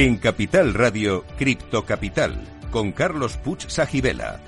En 0.00 0.16
Capital 0.18 0.74
Radio, 0.74 1.24
Cripto 1.36 1.84
Capital, 1.84 2.40
con 2.70 2.92
Carlos 2.92 3.36
Puch 3.36 3.66
Sajibela. 3.66 4.40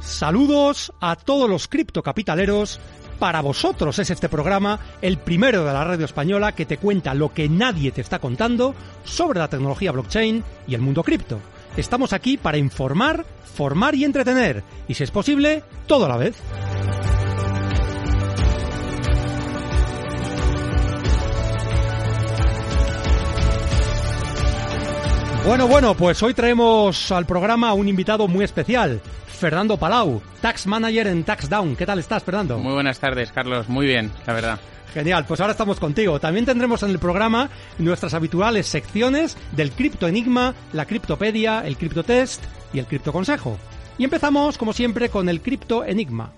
Saludos 0.00 0.92
a 0.98 1.14
todos 1.14 1.48
los 1.48 1.68
criptocapitaleros. 1.68 2.80
Para 3.18 3.40
vosotros 3.40 3.98
es 3.98 4.10
este 4.10 4.28
programa 4.28 4.78
el 5.00 5.16
primero 5.16 5.64
de 5.64 5.72
la 5.72 5.84
radio 5.84 6.04
española 6.04 6.52
que 6.52 6.66
te 6.66 6.76
cuenta 6.76 7.14
lo 7.14 7.32
que 7.32 7.48
nadie 7.48 7.90
te 7.90 8.02
está 8.02 8.18
contando 8.18 8.74
sobre 9.04 9.38
la 9.38 9.48
tecnología 9.48 9.92
blockchain 9.92 10.44
y 10.68 10.74
el 10.74 10.82
mundo 10.82 11.02
cripto. 11.02 11.40
Estamos 11.78 12.12
aquí 12.12 12.36
para 12.36 12.58
informar, 12.58 13.24
formar 13.54 13.94
y 13.94 14.04
entretener, 14.04 14.62
y 14.86 14.94
si 14.94 15.04
es 15.04 15.10
posible, 15.10 15.62
todo 15.86 16.04
a 16.04 16.08
la 16.08 16.16
vez. 16.18 16.36
Bueno, 25.46 25.68
bueno, 25.68 25.94
pues 25.94 26.22
hoy 26.22 26.34
traemos 26.34 27.12
al 27.12 27.24
programa 27.24 27.70
a 27.70 27.74
un 27.74 27.88
invitado 27.88 28.26
muy 28.26 28.44
especial, 28.44 29.00
Fernando 29.36 29.76
Palau, 29.76 30.22
Tax 30.40 30.66
Manager 30.66 31.06
en 31.08 31.22
TaxDown. 31.22 31.76
¿Qué 31.76 31.84
tal 31.84 31.98
estás, 31.98 32.24
Fernando? 32.24 32.58
Muy 32.58 32.72
buenas 32.72 32.98
tardes, 32.98 33.30
Carlos. 33.32 33.68
Muy 33.68 33.86
bien, 33.86 34.10
la 34.26 34.32
verdad. 34.32 34.60
Genial, 34.94 35.26
pues 35.26 35.40
ahora 35.40 35.52
estamos 35.52 35.78
contigo. 35.78 36.18
También 36.18 36.46
tendremos 36.46 36.82
en 36.82 36.90
el 36.90 36.98
programa 36.98 37.50
nuestras 37.78 38.14
habituales 38.14 38.66
secciones 38.66 39.36
del 39.52 39.72
Cripto 39.72 40.08
Enigma, 40.08 40.54
la 40.72 40.86
Criptopedia, 40.86 41.66
el 41.66 41.76
Criptotest 41.76 42.42
y 42.72 42.78
el 42.78 42.86
Cripto 42.86 43.12
Consejo. 43.12 43.58
Y 43.98 44.04
empezamos, 44.04 44.56
como 44.56 44.72
siempre, 44.72 45.10
con 45.10 45.28
el 45.28 45.42
Cripto 45.42 45.84
Enigma. 45.84 46.32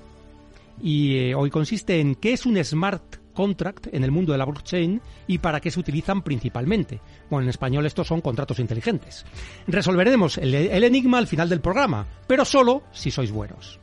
Y 0.83 1.17
eh, 1.17 1.35
hoy 1.37 1.51
consiste 1.51 2.01
en 2.01 2.17
qué 2.17 2.33
es 2.33 2.47
un 2.47 2.63
smart 2.65 3.17
contract 3.39 3.87
en 3.93 4.03
el 4.03 4.11
mundo 4.11 4.33
de 4.33 4.39
la 4.39 4.47
blockchain 4.47 5.01
y 5.29 5.39
para 5.39 5.61
qué 5.61 5.71
se 5.71 5.79
utilizan 5.79 6.23
principalmente. 6.23 7.01
Bueno, 7.31 7.45
en 7.45 7.51
español 7.51 7.87
estos 7.87 8.09
son 8.09 8.21
contratos 8.21 8.59
inteligentes. 8.59 9.25
Resolveremos 9.69 10.39
el, 10.39 10.53
enigma 10.83 11.19
al 11.19 11.29
final 11.29 11.49
del 11.49 11.61
programa, 11.61 12.05
pero 12.27 12.45
solo 12.45 12.83
si 12.91 13.13
sois 13.13 13.31
buenos. 13.31 13.79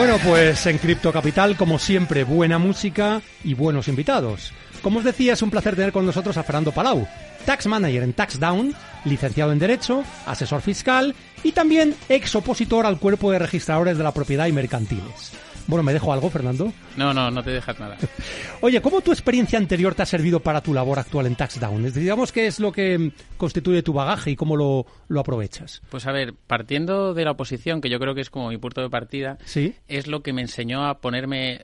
Bueno, 0.00 0.16
pues 0.24 0.64
en 0.64 0.78
Cripto 0.78 1.12
Capital, 1.12 1.58
como 1.58 1.78
siempre, 1.78 2.24
buena 2.24 2.56
música 2.56 3.20
y 3.44 3.52
buenos 3.52 3.86
invitados. 3.86 4.54
Como 4.80 5.00
os 5.00 5.04
decía, 5.04 5.34
es 5.34 5.42
un 5.42 5.50
placer 5.50 5.76
tener 5.76 5.92
con 5.92 6.06
nosotros 6.06 6.38
a 6.38 6.42
Fernando 6.42 6.72
Palau, 6.72 7.06
Tax 7.44 7.66
Manager 7.66 8.04
en 8.04 8.14
TaxDown, 8.14 8.74
licenciado 9.04 9.52
en 9.52 9.58
Derecho, 9.58 10.02
asesor 10.24 10.62
fiscal 10.62 11.14
y 11.42 11.52
también 11.52 11.94
ex 12.08 12.34
opositor 12.34 12.86
al 12.86 12.98
cuerpo 12.98 13.30
de 13.30 13.40
registradores 13.40 13.98
de 13.98 14.04
la 14.04 14.14
propiedad 14.14 14.46
y 14.46 14.52
mercantiles. 14.52 15.32
Bueno, 15.70 15.84
¿me 15.84 15.92
dejo 15.92 16.12
algo, 16.12 16.28
Fernando? 16.28 16.72
No, 16.96 17.14
no, 17.14 17.30
no 17.30 17.44
te 17.44 17.50
dejas 17.50 17.78
nada. 17.78 17.96
Oye, 18.60 18.82
¿cómo 18.82 19.00
tu 19.02 19.12
experiencia 19.12 19.56
anterior 19.56 19.94
te 19.94 20.02
ha 20.02 20.06
servido 20.06 20.40
para 20.40 20.60
tu 20.60 20.74
labor 20.74 20.98
actual 20.98 21.26
en 21.26 21.36
TaxDown? 21.36 21.92
Digamos, 21.92 22.32
¿qué 22.32 22.48
es 22.48 22.58
lo 22.58 22.72
que 22.72 23.12
constituye 23.36 23.84
tu 23.84 23.92
bagaje 23.92 24.32
y 24.32 24.36
cómo 24.36 24.56
lo, 24.56 24.84
lo 25.06 25.20
aprovechas? 25.20 25.80
Pues 25.88 26.08
a 26.08 26.12
ver, 26.12 26.34
partiendo 26.34 27.14
de 27.14 27.24
la 27.24 27.30
oposición, 27.30 27.80
que 27.80 27.88
yo 27.88 28.00
creo 28.00 28.16
que 28.16 28.20
es 28.20 28.30
como 28.30 28.48
mi 28.48 28.58
punto 28.58 28.80
de 28.80 28.90
partida, 28.90 29.38
¿Sí? 29.44 29.74
es 29.86 30.08
lo 30.08 30.24
que 30.24 30.32
me 30.32 30.42
enseñó 30.42 30.84
a 30.86 30.98
ponerme 30.98 31.60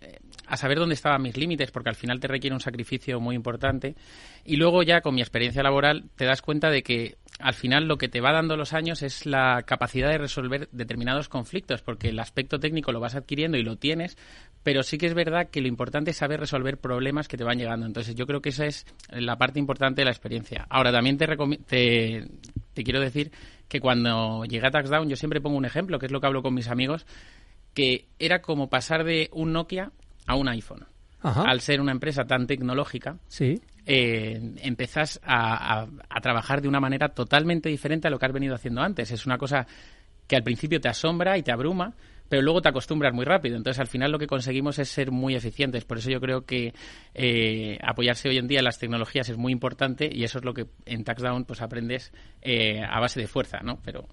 a 0.47 0.57
saber 0.57 0.79
dónde 0.79 0.95
estaban 0.95 1.23
mis 1.23 1.37
límites, 1.37 1.73
porque 1.73 1.89
al 1.89 1.97
final 1.97 2.21
te 2.21 2.29
requiere 2.29 2.55
un 2.55 2.61
sacrificio 2.61 3.19
muy 3.19 3.35
importante. 3.35 3.97
Y 4.45 4.57
luego 4.57 4.85
ya 4.85 5.01
con 5.01 5.15
mi 5.15 5.21
experiencia 5.21 5.63
laboral 5.63 6.05
te 6.15 6.25
das 6.25 6.43
cuenta 6.43 6.71
de 6.71 6.83
que 6.85 7.17
al 7.39 7.55
final 7.55 7.87
lo 7.87 7.99
que 7.99 8.09
te 8.09 8.21
va 8.21 8.33
dando 8.33 8.57
los 8.57 8.73
años 8.73 9.03
es 9.03 9.27
la 9.27 9.63
capacidad 9.65 10.09
de 10.09 10.19
resolver 10.19 10.69
determinados 10.73 11.29
conflictos, 11.29 11.83
porque 11.83 12.09
el 12.09 12.19
aspecto 12.19 12.59
técnico 12.59 12.93
lo 12.93 13.01
vas 13.01 13.15
adquiriendo 13.15 13.59
y 13.59 13.63
lo 13.63 13.77
tienes, 13.77 14.17
pero 14.63 14.83
sí 14.83 14.99
que 14.99 15.07
es 15.07 15.15
verdad 15.15 15.49
que 15.51 15.61
lo 15.61 15.69
importante 15.69 16.13
es 16.13 16.17
saber 16.17 16.41
resolver 16.41 16.79
problemas 16.79 17.29
que 17.29 17.37
te 17.37 17.45
van 17.45 17.59
llegando. 17.59 17.87
Entonces 17.87 18.15
yo 18.15 18.27
creo 18.27 18.41
que 18.41 18.49
esa 18.51 18.67
es 18.67 18.87
la 19.11 19.37
parte 19.37 19.59
importante 19.59 20.01
de 20.01 20.07
la 20.07 20.13
experiencia. 20.13 20.67
Ahora 20.71 20.93
también 20.93 21.19
te, 21.19 21.27
te, 21.67 22.29
te 22.73 22.85
quiero 22.85 23.01
decir 23.01 23.31
que 23.69 23.81
cuando 23.81 24.45
llegué 24.45 24.67
a 24.67 24.71
TaxDown 24.71 25.09
yo 25.09 25.17
siempre 25.17 25.41
pongo 25.41 25.57
un 25.57 25.67
ejemplo, 25.67 25.99
que 25.99 26.07
es 26.07 26.13
lo 26.13 26.21
que 26.21 26.27
hablo 26.27 26.43
con 26.43 26.55
mis 26.55 26.69
amigos, 26.69 27.07
que 27.75 28.07
era 28.19 28.41
como 28.41 28.69
pasar 28.71 29.05
de 29.05 29.29
un 29.33 29.53
Nokia 29.53 29.93
a 30.27 30.37
un 30.37 30.49
iPhone. 30.49 30.87
Ajá. 31.21 31.43
Al 31.43 31.61
ser 31.61 31.81
una 31.81 31.93
empresa 31.93 32.25
tan 32.25 32.47
tecnológica, 32.47 33.19
Sí. 33.29 33.61
Eh, 33.87 34.41
empezás 34.63 35.21
a, 35.25 35.83
a- 35.83 35.89
a 36.11 36.21
trabajar 36.21 36.61
de 36.61 36.69
una 36.69 36.81
manera 36.81 37.09
totalmente 37.11 37.69
diferente 37.69 38.09
a 38.09 38.11
lo 38.11 38.19
que 38.19 38.27
has 38.27 38.33
venido 38.33 38.55
haciendo 38.55 38.83
antes. 38.83 39.11
Es 39.11 39.25
una 39.27 39.39
cosa 39.39 39.67
que 40.27 40.37
al 40.37 40.43
principio 40.43 40.81
te 40.81 40.89
asombra 40.89 41.39
y 41.39 41.43
te 41.43 41.53
abruma, 41.53 41.95
pero 42.29 42.43
luego 42.43 42.61
te 42.61 42.69
acostumbras 42.69 43.15
muy 43.15 43.25
rápido. 43.25 43.57
Entonces, 43.57 43.79
al 43.79 43.87
final 43.87 44.11
lo 44.11 44.19
que 44.19 44.27
conseguimos 44.27 44.81
es 44.81 44.89
ser 44.89 45.13
muy 45.13 45.37
eficientes. 45.37 45.85
Por 45.85 45.99
eso 45.99 46.11
yo 46.11 46.21
creo 46.21 46.45
que 46.45 46.75
eh, 47.15 47.79
apoyarse 47.81 48.29
hoy 48.29 48.39
en 48.39 48.49
día 48.49 48.59
en 48.59 48.65
las 48.65 48.81
tecnologías 48.81 49.29
es 49.29 49.37
muy 49.37 49.53
importante 49.53 50.11
y 50.13 50.25
eso 50.25 50.39
es 50.41 50.45
lo 50.45 50.53
que 50.53 50.67
en 50.85 51.05
TaxDown 51.05 51.45
pues 51.45 51.63
aprendes 51.63 52.13
eh, 52.43 52.83
a 52.83 52.99
base 52.99 53.21
de 53.21 53.29
fuerza, 53.29 53.61
¿no? 53.63 53.79
Pero 53.85 54.09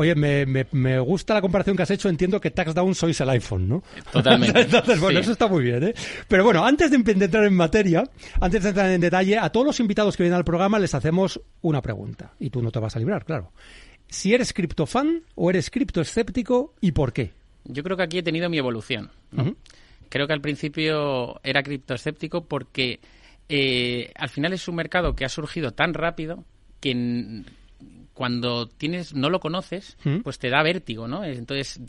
Oye, 0.00 0.14
me, 0.14 0.46
me, 0.46 0.64
me 0.70 1.00
gusta 1.00 1.34
la 1.34 1.40
comparación 1.40 1.76
que 1.76 1.82
has 1.82 1.90
hecho. 1.90 2.08
Entiendo 2.08 2.40
que 2.40 2.52
TaxDown 2.52 2.94
sois 2.94 3.20
el 3.20 3.30
iPhone, 3.30 3.68
¿no? 3.68 3.82
Totalmente. 4.12 4.60
Entonces, 4.62 5.00
bueno, 5.00 5.18
Sí. 5.18 5.22
eso 5.24 5.32
está 5.32 5.48
muy 5.48 5.64
bien, 5.64 5.82
¿eh? 5.82 5.94
Pero 6.28 6.44
bueno, 6.44 6.64
antes 6.64 6.90
de, 6.92 6.98
empe- 6.98 7.14
de 7.16 7.24
entrar 7.24 7.44
en 7.44 7.54
materia, 7.54 8.04
antes 8.40 8.62
de 8.62 8.68
entrar 8.68 8.90
en 8.90 9.00
detalle, 9.00 9.38
a 9.38 9.50
todos 9.50 9.66
los 9.66 9.80
invitados 9.80 10.16
que 10.16 10.22
vienen 10.22 10.36
al 10.38 10.44
programa 10.44 10.78
les 10.78 10.94
hacemos 10.94 11.40
una 11.62 11.82
pregunta. 11.82 12.32
Y 12.38 12.50
tú 12.50 12.62
no 12.62 12.70
te 12.70 12.78
vas 12.78 12.94
a 12.94 13.00
librar, 13.00 13.24
claro. 13.24 13.50
Si 14.06 14.32
eres 14.32 14.52
criptofan 14.52 15.22
o 15.34 15.50
eres 15.50 15.68
criptoescéptico 15.70 16.74
y 16.80 16.92
por 16.92 17.12
qué. 17.12 17.32
Yo 17.64 17.82
creo 17.82 17.96
que 17.96 18.04
aquí 18.04 18.18
he 18.18 18.22
tenido 18.22 18.48
mi 18.48 18.58
evolución. 18.58 19.10
Creo 20.08 20.26
que 20.28 20.32
al 20.32 20.40
principio 20.40 21.40
era 21.42 21.62
criptoescéptico 21.64 22.44
porque 22.44 23.00
eh, 23.48 24.12
al 24.14 24.28
final 24.28 24.52
es 24.52 24.68
un 24.68 24.76
mercado 24.76 25.14
que 25.16 25.24
ha 25.24 25.28
surgido 25.28 25.72
tan 25.72 25.92
rápido 25.92 26.44
que 26.80 27.42
cuando 28.18 28.66
tienes 28.66 29.14
no 29.14 29.30
lo 29.30 29.38
conoces, 29.38 29.96
¿Mm? 30.02 30.22
pues 30.22 30.40
te 30.40 30.50
da 30.50 30.60
vértigo, 30.64 31.06
¿no? 31.06 31.22
Entonces 31.22 31.80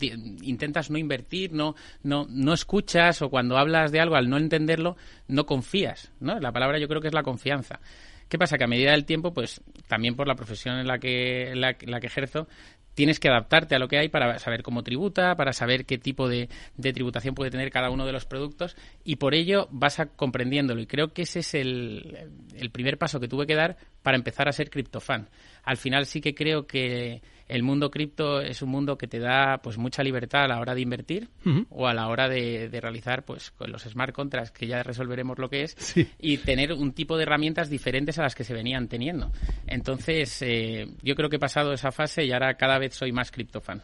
intentas 0.44 0.92
no 0.92 1.00
invertir, 1.00 1.53
no, 1.53 1.74
no, 2.03 2.27
no 2.30 2.53
escuchas 2.53 3.24
o 3.24 3.31
cuando 3.31 3.57
hablas 3.57 3.92
de 3.92 4.00
algo 4.00 4.15
al 4.15 4.30
no 4.30 4.38
entenderlo 4.38 4.95
no 5.27 5.48
confías, 5.48 6.12
¿no? 6.19 6.39
La 6.39 6.51
palabra 6.51 6.77
yo 6.77 6.88
creo 6.88 7.01
que 7.01 7.07
es 7.07 7.15
la 7.15 7.24
confianza. 7.24 7.80
¿Qué 8.27 8.38
pasa? 8.38 8.59
Que 8.59 8.65
a 8.65 8.68
medida 8.68 8.92
del 8.92 9.06
tiempo, 9.06 9.33
pues 9.33 9.59
también 9.88 10.15
por 10.15 10.27
la 10.27 10.36
profesión 10.36 10.77
en 10.77 10.86
la 10.86 11.00
que, 11.00 11.50
en 11.50 11.62
la, 11.62 11.75
la 11.88 12.00
que 12.00 12.06
ejerzo, 12.06 12.48
tienes 12.94 13.19
que 13.19 13.30
adaptarte 13.30 13.75
a 13.75 13.80
lo 13.80 13.88
que 13.88 13.98
hay 13.98 14.09
para 14.09 14.38
saber 14.38 14.62
cómo 14.62 14.83
tributa, 14.83 15.36
para 15.36 15.51
saber 15.51 15.86
qué 15.86 15.98
tipo 15.98 16.30
de, 16.30 16.48
de 16.77 16.94
tributación 16.94 17.33
puede 17.33 17.50
tener 17.50 17.71
cada 17.71 17.89
uno 17.89 18.06
de 18.06 18.12
los 18.12 18.25
productos 18.25 18.75
y 19.03 19.15
por 19.15 19.33
ello 19.33 19.68
vas 19.71 20.00
a 20.00 20.06
comprendiéndolo. 20.06 20.80
Y 20.80 20.86
creo 20.86 21.12
que 21.12 21.24
ese 21.24 21.39
es 21.39 21.56
el, 21.56 22.30
el 22.56 22.69
primer 22.69 23.00
paso 23.00 23.19
que 23.19 23.27
tuve 23.27 23.48
que 23.48 23.56
dar 23.56 23.77
para 24.09 24.17
empezar 24.17 24.50
a 24.50 24.51
ser 24.51 24.71
criptofan. 24.71 25.29
Al 25.65 25.77
final 25.77 26.07
sí 26.07 26.19
que 26.19 26.33
creo 26.33 26.65
que 26.65 27.21
el 27.47 27.61
mundo 27.61 27.91
cripto 27.91 28.41
es 28.41 28.63
un 28.63 28.69
mundo 28.69 28.97
que 28.97 29.06
te 29.06 29.19
da 29.19 29.59
pues 29.61 29.77
mucha 29.77 30.01
libertad 30.01 30.45
a 30.45 30.47
la 30.47 30.59
hora 30.59 30.73
de 30.73 30.81
invertir 30.81 31.29
o 31.69 31.88
a 31.88 31.94
la 31.94 32.07
hora 32.07 32.27
de, 32.27 32.69
de 32.69 32.81
realizar 32.81 33.23
pues 33.23 33.51
con 33.51 33.71
los 33.71 33.83
smart 33.83 34.11
contracts 34.11 34.50
que 34.50 34.65
ya 34.65 34.81
resolveremos 34.81 35.38
lo 35.38 35.47
que 35.47 35.61
es 35.61 35.75
Sí. 35.77 36.07
y 36.19 36.38
tener 36.39 36.73
un 36.73 36.94
tipo 36.94 37.17
de 37.17 37.23
herramientas 37.23 37.69
diferentes 37.69 38.17
a 38.17 38.23
las 38.23 38.33
que 38.33 38.44
se 38.44 38.56
venían 38.56 38.88
teniendo. 38.88 39.31
Entonces, 39.67 40.41
eh, 40.41 40.88
yo 41.03 41.13
creo 41.15 41.29
que 41.29 41.35
he 41.35 41.39
pasado 41.39 41.71
esa 41.71 41.91
fase 41.91 42.25
y 42.25 42.31
ahora 42.31 42.55
cada 42.55 42.79
vez 42.79 42.95
soy 42.95 43.12
más 43.12 43.29
criptofan. 43.29 43.83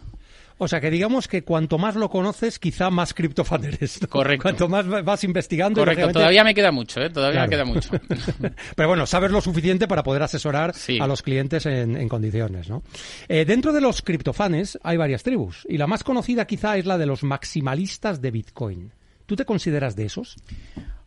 O 0.57 0.67
sea 0.69 0.79
que 0.79 0.89
digamos 0.89 1.27
que 1.27 1.43
cuanto 1.43 1.77
más 1.77 1.95
lo 1.95 2.09
conoces, 2.09 2.59
quizá 2.59 2.89
más 2.89 3.13
criptofan 3.13 3.65
eres. 3.65 4.01
¿no? 4.01 4.07
Correcto. 4.07 4.43
Cuanto 4.43 4.69
más 4.69 4.87
vas 5.03 5.23
investigando. 5.25 5.81
Correcto, 5.81 6.01
lógicamente- 6.03 6.19
todavía 6.19 6.43
me 6.45 6.53
queda 6.53 6.71
mucho, 6.71 7.01
¿eh? 7.01 7.09
Todavía 7.09 7.45
Claro. 7.45 7.65
me 7.65 7.73
queda 7.81 7.95
mucho. 7.99 8.55
Pero 8.75 8.87
bueno, 8.87 9.05
sabes 9.05 9.31
lo 9.31 9.41
suficiente 9.41 9.87
para 9.87 10.03
poder 10.03 10.23
asesorar 10.23 10.73
Sí. 10.73 10.97
a 11.01 11.07
los 11.07 11.21
clientes 11.21 11.65
en, 11.65 11.97
en 11.97 12.07
condiciones, 12.07 12.69
¿no? 12.69 12.83
Eh, 13.27 13.43
dentro 13.45 13.73
de 13.73 13.81
los 13.81 14.01
criptofanes 14.01 14.79
hay 14.83 14.95
varias 14.97 15.23
tribus 15.23 15.65
y 15.69 15.77
la 15.77 15.87
más 15.87 16.03
conocida 16.03 16.45
quizá 16.47 16.77
es 16.77 16.85
la 16.85 16.97
de 16.97 17.05
los 17.05 17.23
maximalistas 17.23 18.21
de 18.21 18.31
Bitcoin. 18.31 18.91
¿Tú 19.25 19.35
te 19.35 19.43
consideras 19.43 19.95
de 19.95 20.05
esos? 20.05 20.37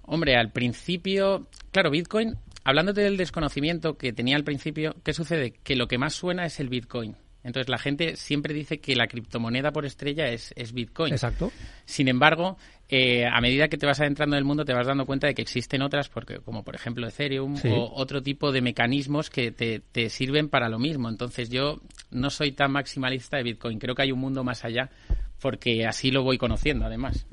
Hombre, 0.03 0.37
al 0.37 0.50
principio, 0.53 1.47
claro, 1.71 1.91
Bitcoin, 1.91 2.37
hablándote 2.65 3.00
del 3.03 3.17
desconocimiento 3.17 3.97
que 3.97 4.12
tenía 4.12 4.37
al 4.37 4.45
principio, 4.45 4.95
¿qué 5.05 5.12
sucede? 5.15 5.53
Que 5.62 5.77
lo 5.77 5.89
que 5.89 5.99
más 5.99 6.15
suena 6.15 6.45
es 6.45 6.61
el 6.61 6.69
Bitcoin. 6.69 7.17
Entonces 7.44 7.69
la 7.69 7.79
gente 7.79 8.17
siempre 8.17 8.52
dice 8.52 8.79
que 8.79 8.96
la 8.96 9.06
criptomoneda 9.06 9.70
por 9.73 9.87
estrella 9.87 10.29
es, 10.29 10.52
es 10.56 10.73
Bitcoin. 10.73 11.12
Exacto. 11.12 11.52
Sin 11.85 12.08
embargo, 12.08 12.58
eh, 12.88 13.26
a 13.26 13.40
medida 13.40 13.69
que 13.69 13.79
te 13.79 13.87
vas 13.87 14.00
adentrando 14.00 14.37
en 14.37 14.38
el 14.38 14.44
mundo, 14.44 14.64
te 14.64 14.75
vas 14.75 14.87
dando 14.87 15.06
cuenta 15.06 15.26
de 15.29 15.35
que 15.35 15.43
existen 15.43 15.82
otras, 15.82 16.08
porque 16.08 16.38
como 16.40 16.64
por 16.64 16.75
ejemplo 16.75 17.06
Ethereum 17.06 17.56
Sí. 17.56 17.69
o 17.69 17.93
otro 17.94 18.23
tipo 18.23 18.50
de 18.52 18.61
mecanismos 18.61 19.31
que 19.31 19.50
te, 19.52 19.81
te 19.81 20.11
sirven 20.11 20.49
para 20.49 20.69
lo 20.69 20.79
mismo. 20.79 21.08
Entonces 21.08 21.49
yo 21.49 21.81
no 22.11 22.31
soy 22.31 22.52
tan 22.52 22.73
maximalista 22.73 23.37
de 23.37 23.44
Bitcoin. 23.44 23.79
Creo 23.79 23.94
que 23.94 24.02
hay 24.02 24.12
un 24.12 24.19
mundo 24.19 24.43
más 24.43 24.64
allá, 24.64 24.90
porque 25.40 25.87
así 25.87 26.11
lo 26.11 26.23
voy 26.25 26.38
conociendo, 26.38 26.87
además. 26.87 27.26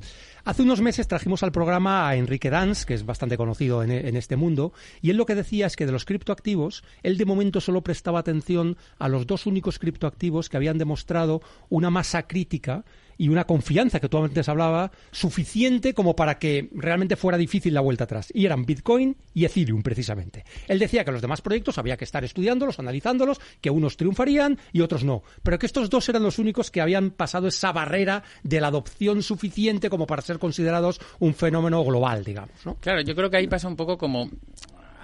Hace 0.45 0.61
unos 0.61 0.79
meses 0.79 1.07
trajimos 1.07 1.41
al 1.41 1.51
programa 1.51 2.07
a 2.07 2.15
Enrique 2.17 2.51
Dans, 2.51 2.85
que 2.85 2.93
es 2.93 3.03
bastante 3.03 3.35
conocido 3.35 3.81
en, 3.81 3.89
en 3.89 4.15
este 4.15 4.35
mundo, 4.35 4.73
y 5.01 5.09
él 5.09 5.17
lo 5.17 5.25
que 5.25 5.33
decía 5.33 5.65
es 5.65 5.75
que 5.75 5.87
de 5.87 5.91
los 5.91 6.05
criptoactivos, 6.05 6.83
él 7.01 7.17
de 7.17 7.25
momento 7.25 7.61
solo 7.61 7.81
prestaba 7.81 8.19
atención 8.19 8.77
a 8.99 9.09
los 9.09 9.25
dos 9.25 9.47
únicos 9.47 9.79
criptoactivos 9.79 10.47
que 10.47 10.57
habían 10.57 10.77
demostrado 10.77 11.41
una 11.69 11.89
masa 11.89 12.27
crítica 12.27 12.85
y 13.17 13.29
una 13.29 13.45
confianza 13.45 13.99
que 13.99 14.09
tú 14.09 14.17
antes 14.17 14.49
hablaba 14.49 14.91
suficiente 15.11 15.93
como 15.93 16.15
para 16.15 16.39
que 16.39 16.69
realmente 16.73 17.15
fuera 17.15 17.37
difícil 17.37 17.73
la 17.73 17.81
vuelta 17.81 18.05
atrás. 18.05 18.31
Y 18.33 18.45
eran 18.45 18.65
Bitcoin 18.65 19.15
y 19.33 19.45
Ethereum, 19.45 19.81
precisamente. 19.83 20.43
Él 20.67 20.79
decía 20.79 21.03
que 21.03 21.11
los 21.11 21.21
demás 21.21 21.41
proyectos 21.41 21.77
había 21.77 21.97
que 21.97 22.05
estar 22.05 22.23
estudiándolos, 22.23 22.79
analizándolos, 22.79 23.39
que 23.61 23.69
unos 23.69 23.97
triunfarían 23.97 24.57
y 24.73 24.81
otros 24.81 25.03
no. 25.03 25.23
Pero 25.43 25.59
que 25.59 25.65
estos 25.65 25.89
dos 25.89 26.07
eran 26.09 26.23
los 26.23 26.39
únicos 26.39 26.71
que 26.71 26.81
habían 26.81 27.11
pasado 27.11 27.47
esa 27.47 27.71
barrera 27.71 28.23
de 28.43 28.61
la 28.61 28.67
adopción 28.67 29.23
suficiente 29.23 29.89
como 29.89 30.07
para 30.07 30.21
ser 30.21 30.39
considerados 30.39 30.99
un 31.19 31.33
fenómeno 31.33 31.83
global, 31.83 32.23
digamos. 32.23 32.65
¿no? 32.65 32.75
Claro, 32.75 33.01
yo 33.01 33.15
creo 33.15 33.29
que 33.29 33.37
ahí 33.37 33.47
pasa 33.47 33.67
un 33.67 33.75
poco 33.75 33.97
como 33.97 34.29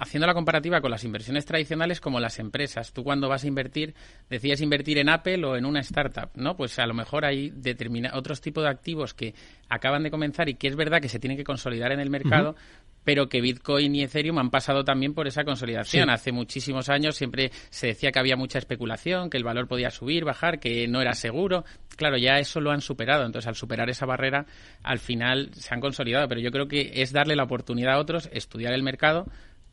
haciendo 0.02 0.26
la 0.26 0.34
comparativa 0.34 0.82
con 0.82 0.90
las 0.90 1.04
inversiones 1.04 1.46
tradicionales 1.46 2.02
como 2.02 2.20
las 2.20 2.40
empresas. 2.40 2.92
Tú 2.92 3.04
cuando 3.04 3.30
vas 3.30 3.44
a 3.44 3.48
invertir, 3.48 3.94
decías 4.32 4.60
invertir 4.60 4.98
en 4.98 5.10
Apple 5.10 5.46
o 5.46 5.56
en 5.56 5.64
una 5.64 5.80
startup, 5.82 6.32
¿no? 6.34 6.58
Pues 6.58 6.80
a 6.80 6.88
lo 6.88 6.96
mejor 6.96 7.24
hay 7.24 7.52
determina 7.52 8.10
otros 8.16 8.42
tipos 8.42 8.64
de 8.64 8.70
activos 8.72 9.14
que 9.14 9.36
acaban 9.70 10.02
de 10.02 10.10
comenzar 10.10 10.50
y 10.50 10.56
que 10.56 10.68
es 10.68 10.76
verdad 10.76 11.02
que 11.02 11.08
se 11.08 11.20
tienen 11.20 11.38
que 11.38 11.44
consolidar 11.44 11.92
en 11.92 12.00
el 12.00 12.10
mercado, 12.10 12.56
pero 13.04 13.30
que 13.30 13.42
Bitcoin 13.42 13.94
y 13.94 14.02
Ethereum 14.02 14.40
han 14.40 14.50
pasado 14.50 14.84
también 14.84 15.14
por 15.14 15.28
esa 15.28 15.44
consolidación. 15.44 16.08
Sí. 16.08 16.12
Hace 16.12 16.32
muchísimos 16.32 16.90
años 16.90 17.16
siempre 17.16 17.52
se 17.70 17.88
decía 17.88 18.12
que 18.12 18.18
había 18.18 18.36
mucha 18.36 18.58
especulación, 18.58 19.30
que 19.30 19.38
el 19.38 19.44
valor 19.44 19.68
podía 19.68 19.92
subir, 19.92 20.26
bajar, 20.26 20.60
que 20.60 20.88
no 20.88 21.00
era 21.00 21.14
seguro. 21.14 21.64
Claro, 21.96 22.18
ya 22.18 22.40
eso 22.40 22.60
lo 22.60 22.72
han 22.72 22.82
superado. 22.82 23.24
Entonces, 23.24 23.48
al 23.48 23.56
superar 23.56 23.90
esa 23.92 24.08
barrera, 24.08 24.48
al 24.82 24.98
final 24.98 25.52
se 25.54 25.74
han 25.74 25.80
consolidado. 25.80 26.28
Pero 26.28 26.42
yo 26.42 26.52
creo 26.52 26.68
que 26.68 26.92
es 26.96 27.12
darle 27.12 27.36
la 27.36 27.44
oportunidad 27.44 27.94
a 27.94 28.00
otros, 28.00 28.30
estudiar 28.34 28.74
el 28.74 28.82
mercado, 28.82 29.28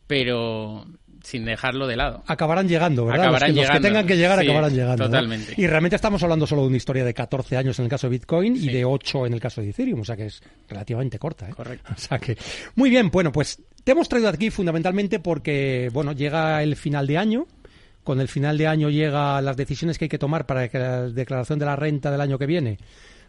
pero 0.08 0.84
sin 1.22 1.44
dejarlo 1.44 1.86
de 1.86 1.96
lado. 1.96 2.24
Acabarán 2.26 2.66
llegando, 2.66 3.04
¿verdad? 3.04 3.26
Acabarán 3.26 3.50
los, 3.50 3.54
que, 3.54 3.60
los 3.60 3.66
que 3.66 3.72
llegando. 3.72 3.88
tengan 3.88 4.06
que 4.06 4.16
llegar 4.16 4.40
Sí, 4.40 4.46
acabarán 4.46 4.74
llegando. 4.74 5.04
¿no? 5.04 5.10
totalmente. 5.10 5.54
Y 5.56 5.66
realmente 5.66 5.96
estamos 5.96 6.22
hablando 6.22 6.46
solo 6.46 6.62
de 6.62 6.68
una 6.68 6.76
historia 6.78 7.04
de 7.04 7.12
14 7.14 7.56
años 7.56 7.78
en 7.78 7.84
el 7.84 7.90
caso 7.90 8.06
de 8.06 8.12
Bitcoin 8.12 8.56
y 8.56 8.68
de 8.70 8.84
8 8.84 9.26
en 9.26 9.34
el 9.34 9.40
caso 9.40 9.60
de 9.60 9.70
Ethereum, 9.70 10.00
o 10.00 10.04
sea 10.04 10.16
que 10.16 10.26
es 10.26 10.42
relativamente 10.68 11.18
corta. 11.18 11.48
¿eh? 11.48 11.52
Correcto. 11.54 11.92
O 11.96 12.00
sea 12.00 12.18
que, 12.18 12.36
muy 12.76 12.88
bien, 12.90 13.10
bueno, 13.10 13.30
pues 13.30 13.60
te 13.84 13.92
hemos 13.92 14.08
traído 14.08 14.28
aquí 14.28 14.50
fundamentalmente 14.50 15.18
porque, 15.18 15.90
bueno, 15.92 16.12
llega 16.12 16.62
el 16.62 16.76
final 16.76 17.06
de 17.06 17.18
año. 17.18 17.46
Con 18.04 18.20
el 18.22 18.28
final 18.28 18.56
de 18.56 18.66
año 18.66 18.88
llega 18.88 19.42
las 19.42 19.56
decisiones 19.56 19.98
que 19.98 20.06
hay 20.06 20.08
que 20.08 20.18
tomar 20.18 20.46
para 20.46 20.68
que 20.68 20.78
la 20.78 21.08
declaración 21.10 21.58
de 21.58 21.66
la 21.66 21.76
renta 21.76 22.10
del 22.10 22.22
año 22.22 22.38
que 22.38 22.46
viene 22.46 22.78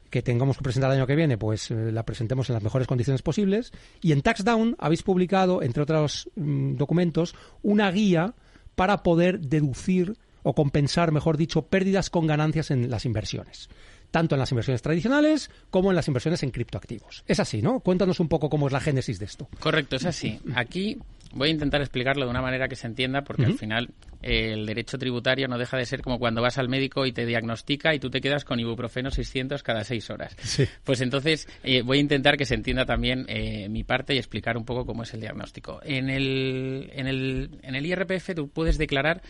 que 0.09 0.21
tengamos 0.21 0.57
que 0.57 0.63
presentar 0.63 0.91
el 0.91 0.97
año 0.97 1.07
que 1.07 1.15
viene, 1.15 1.37
pues 1.37 1.71
eh, 1.71 1.91
la 1.91 2.03
presentemos 2.03 2.49
en 2.49 2.55
las 2.55 2.63
mejores 2.63 2.87
condiciones 2.87 3.21
posibles. 3.21 3.71
Y 4.01 4.11
en 4.11 4.21
TaxDown 4.21 4.75
habéis 4.79 5.03
publicado, 5.03 5.61
entre 5.61 5.83
otros 5.83 6.29
mm, 6.35 6.75
documentos, 6.75 7.35
una 7.61 7.91
guía 7.91 8.33
para 8.75 9.03
poder 9.03 9.39
deducir 9.39 10.17
o 10.43 10.53
compensar, 10.55 11.11
mejor 11.11 11.37
dicho, 11.37 11.63
pérdidas 11.63 12.09
con 12.09 12.27
ganancias 12.27 12.71
en 12.71 12.89
las 12.89 13.05
inversiones. 13.05 13.69
Tanto 14.11 14.35
en 14.35 14.39
las 14.39 14.51
inversiones 14.51 14.81
tradicionales 14.81 15.51
como 15.69 15.91
en 15.91 15.95
las 15.95 16.07
inversiones 16.07 16.41
en 16.41 16.51
criptoactivos. 16.51 17.23
Es 17.27 17.39
así, 17.39 17.61
¿no? 17.61 17.81
Cuéntanos 17.81 18.19
un 18.19 18.27
poco 18.27 18.49
cómo 18.49 18.67
es 18.67 18.73
la 18.73 18.79
génesis 18.79 19.19
de 19.19 19.25
esto. 19.25 19.47
Correcto, 19.59 19.97
es 19.97 20.05
así. 20.05 20.39
Aquí 20.55 20.97
voy 21.33 21.49
a 21.49 21.51
intentar 21.51 21.81
explicarlo 21.81 22.25
de 22.25 22.31
una 22.31 22.41
manera 22.41 22.67
que 22.67 22.75
se 22.75 22.87
entienda, 22.87 23.23
porque 23.23 23.45
al 23.45 23.53
final 23.53 23.89
eh, 24.21 24.53
el 24.53 24.65
derecho 24.65 24.97
tributario 24.97 25.47
no 25.47 25.57
deja 25.57 25.77
de 25.77 25.85
ser 25.85 26.01
como 26.01 26.19
cuando 26.19 26.41
vas 26.41 26.57
al 26.57 26.69
médico 26.69 27.05
y 27.05 27.11
te 27.11 27.25
diagnostica 27.25 27.93
y 27.93 27.99
tú 27.99 28.09
te 28.09 28.21
quedas 28.21 28.45
con 28.45 28.59
ibuprofeno 28.59 29.11
600 29.11 29.63
cada 29.63 29.83
seis 29.83 30.09
horas. 30.09 30.35
Sí. 30.41 30.65
Pues 30.83 31.01
entonces 31.01 31.47
eh, 31.63 31.81
voy 31.81 31.99
a 31.99 32.01
intentar 32.01 32.37
que 32.37 32.45
se 32.45 32.55
entienda 32.55 32.85
también 32.85 33.25
eh, 33.27 33.69
mi 33.69 33.83
parte 33.83 34.15
y 34.15 34.17
explicar 34.17 34.57
un 34.57 34.65
poco 34.65 34.85
cómo 34.85 35.03
es 35.03 35.13
el 35.13 35.21
diagnóstico. 35.21 35.79
En 35.83 36.09
el, 36.09 36.89
en 36.93 37.07
el, 37.07 37.59
en 37.61 37.75
el 37.75 37.85
IRPF 37.85 38.33
tú 38.35 38.49
puedes 38.49 38.77
declarar 38.77 39.21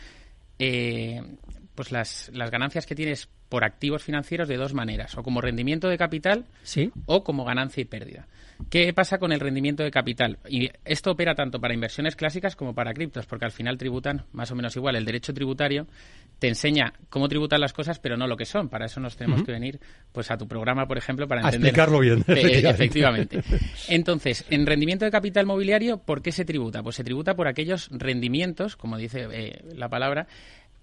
pues 1.79 1.93
las, 1.93 2.29
las 2.33 2.51
ganancias 2.51 2.85
que 2.85 2.93
tienes 2.93 3.29
por 3.47 3.63
activos 3.63 4.03
financieros 4.03 4.49
de 4.49 4.57
dos 4.57 4.73
maneras, 4.73 5.17
o 5.17 5.23
como 5.23 5.39
rendimiento 5.39 5.87
de 5.87 5.97
capital 5.97 6.43
Sí. 6.61 6.91
o 7.05 7.23
como 7.23 7.45
ganancia 7.45 7.79
y 7.79 7.85
pérdida. 7.85 8.27
¿Qué 8.69 8.91
pasa 8.93 9.17
con 9.17 9.31
el 9.31 9.39
rendimiento 9.39 9.81
de 9.83 9.89
capital? 9.89 10.39
Y 10.49 10.69
esto 10.83 11.11
opera 11.11 11.35
tanto 11.35 11.61
para 11.61 11.73
inversiones 11.73 12.17
clásicas 12.17 12.57
como 12.57 12.75
para 12.75 12.93
criptos, 12.93 13.25
porque 13.27 13.45
al 13.45 13.53
final 13.53 13.77
tributan 13.77 14.25
más 14.33 14.51
o 14.51 14.57
menos 14.57 14.75
igual. 14.75 14.97
El 14.97 15.05
derecho 15.05 15.33
tributario 15.33 15.87
te 16.39 16.49
enseña 16.49 16.91
cómo 17.09 17.29
tributar 17.29 17.61
las 17.61 17.71
cosas, 17.71 17.97
pero 17.97 18.17
no 18.17 18.27
lo 18.27 18.35
que 18.35 18.43
son. 18.43 18.67
Para 18.67 18.85
eso 18.87 18.99
nos 18.99 19.15
tenemos 19.15 19.43
que 19.43 19.53
venir 19.53 19.79
pues 20.11 20.29
a 20.31 20.37
tu 20.37 20.49
programa, 20.49 20.85
por 20.85 20.97
ejemplo, 20.97 21.29
para 21.29 21.39
A 21.39 21.45
entender. 21.45 21.69
explicarlo 21.69 21.99
bien, 22.01 22.19
efectivamente. 22.27 23.37
efectivamente. 23.37 23.41
Entonces, 23.87 24.43
en 24.49 24.65
rendimiento 24.65 25.05
de 25.05 25.11
capital 25.11 25.45
mobiliario, 25.45 25.99
¿por 25.99 26.21
qué 26.21 26.33
se 26.33 26.43
tributa? 26.43 26.83
Pues 26.83 26.97
se 26.97 27.05
tributa 27.05 27.35
por 27.35 27.47
aquellos 27.47 27.87
rendimientos, 27.93 28.75
como 28.75 28.97
dice 28.97 29.27
eh, 29.31 29.63
la 29.73 29.87
palabra, 29.87 30.27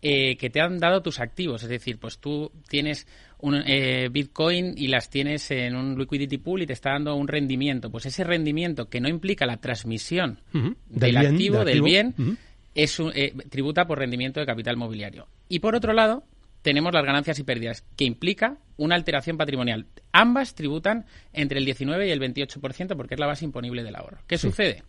eh, 0.08 0.36
que 0.36 0.50
te 0.50 0.60
han 0.60 0.78
dado 0.78 1.02
tus 1.02 1.18
activos. 1.20 1.62
Es 1.64 1.68
decir, 1.68 1.98
pues 1.98 2.18
tú 2.18 2.52
tienes 2.68 3.06
un 3.38 3.56
eh, 3.66 4.08
Bitcoin 4.10 4.74
y 4.76 4.86
las 4.88 5.10
tienes 5.10 5.50
en 5.50 5.74
un 5.74 5.98
liquidity 5.98 6.38
pool 6.38 6.62
y 6.62 6.66
te 6.66 6.72
está 6.74 6.90
dando 6.90 7.14
un 7.16 7.26
rendimiento. 7.26 7.90
Pues 7.90 8.06
ese 8.06 8.22
rendimiento 8.22 8.88
que 8.88 9.00
no 9.00 9.08
implica 9.08 9.46
la 9.46 9.56
transmisión 9.56 10.38
del, 10.52 10.74
Del 10.88 11.10
bien, 11.18 11.26
activo, 11.32 11.56
del 11.58 11.64
del 11.66 11.74
activo. 11.78 11.84
bien, 11.86 12.38
es 12.74 12.98
un- 13.00 13.12
eh, 13.14 13.32
tributa 13.50 13.86
por 13.86 13.98
rendimiento 13.98 14.38
de 14.38 14.46
capital 14.46 14.76
mobiliario. 14.76 15.26
Y 15.48 15.58
por 15.58 15.74
otro 15.74 15.92
lado, 15.92 16.22
tenemos 16.62 16.92
las 16.94 17.04
ganancias 17.04 17.38
y 17.38 17.42
pérdidas, 17.44 17.84
que 17.96 18.04
implica 18.04 18.58
una 18.76 18.94
alteración 18.94 19.36
patrimonial. 19.36 19.86
Ambas 20.12 20.54
tributan 20.54 21.04
entre 21.32 21.58
el 21.58 21.64
19 21.64 22.06
y 22.08 22.10
el 22.10 22.20
28% 22.20 22.96
porque 22.96 23.14
es 23.14 23.20
la 23.20 23.26
base 23.26 23.44
imponible 23.44 23.82
del 23.82 23.96
ahorro. 23.96 24.18
¿Qué 24.26 24.36
sucede? 24.38 24.82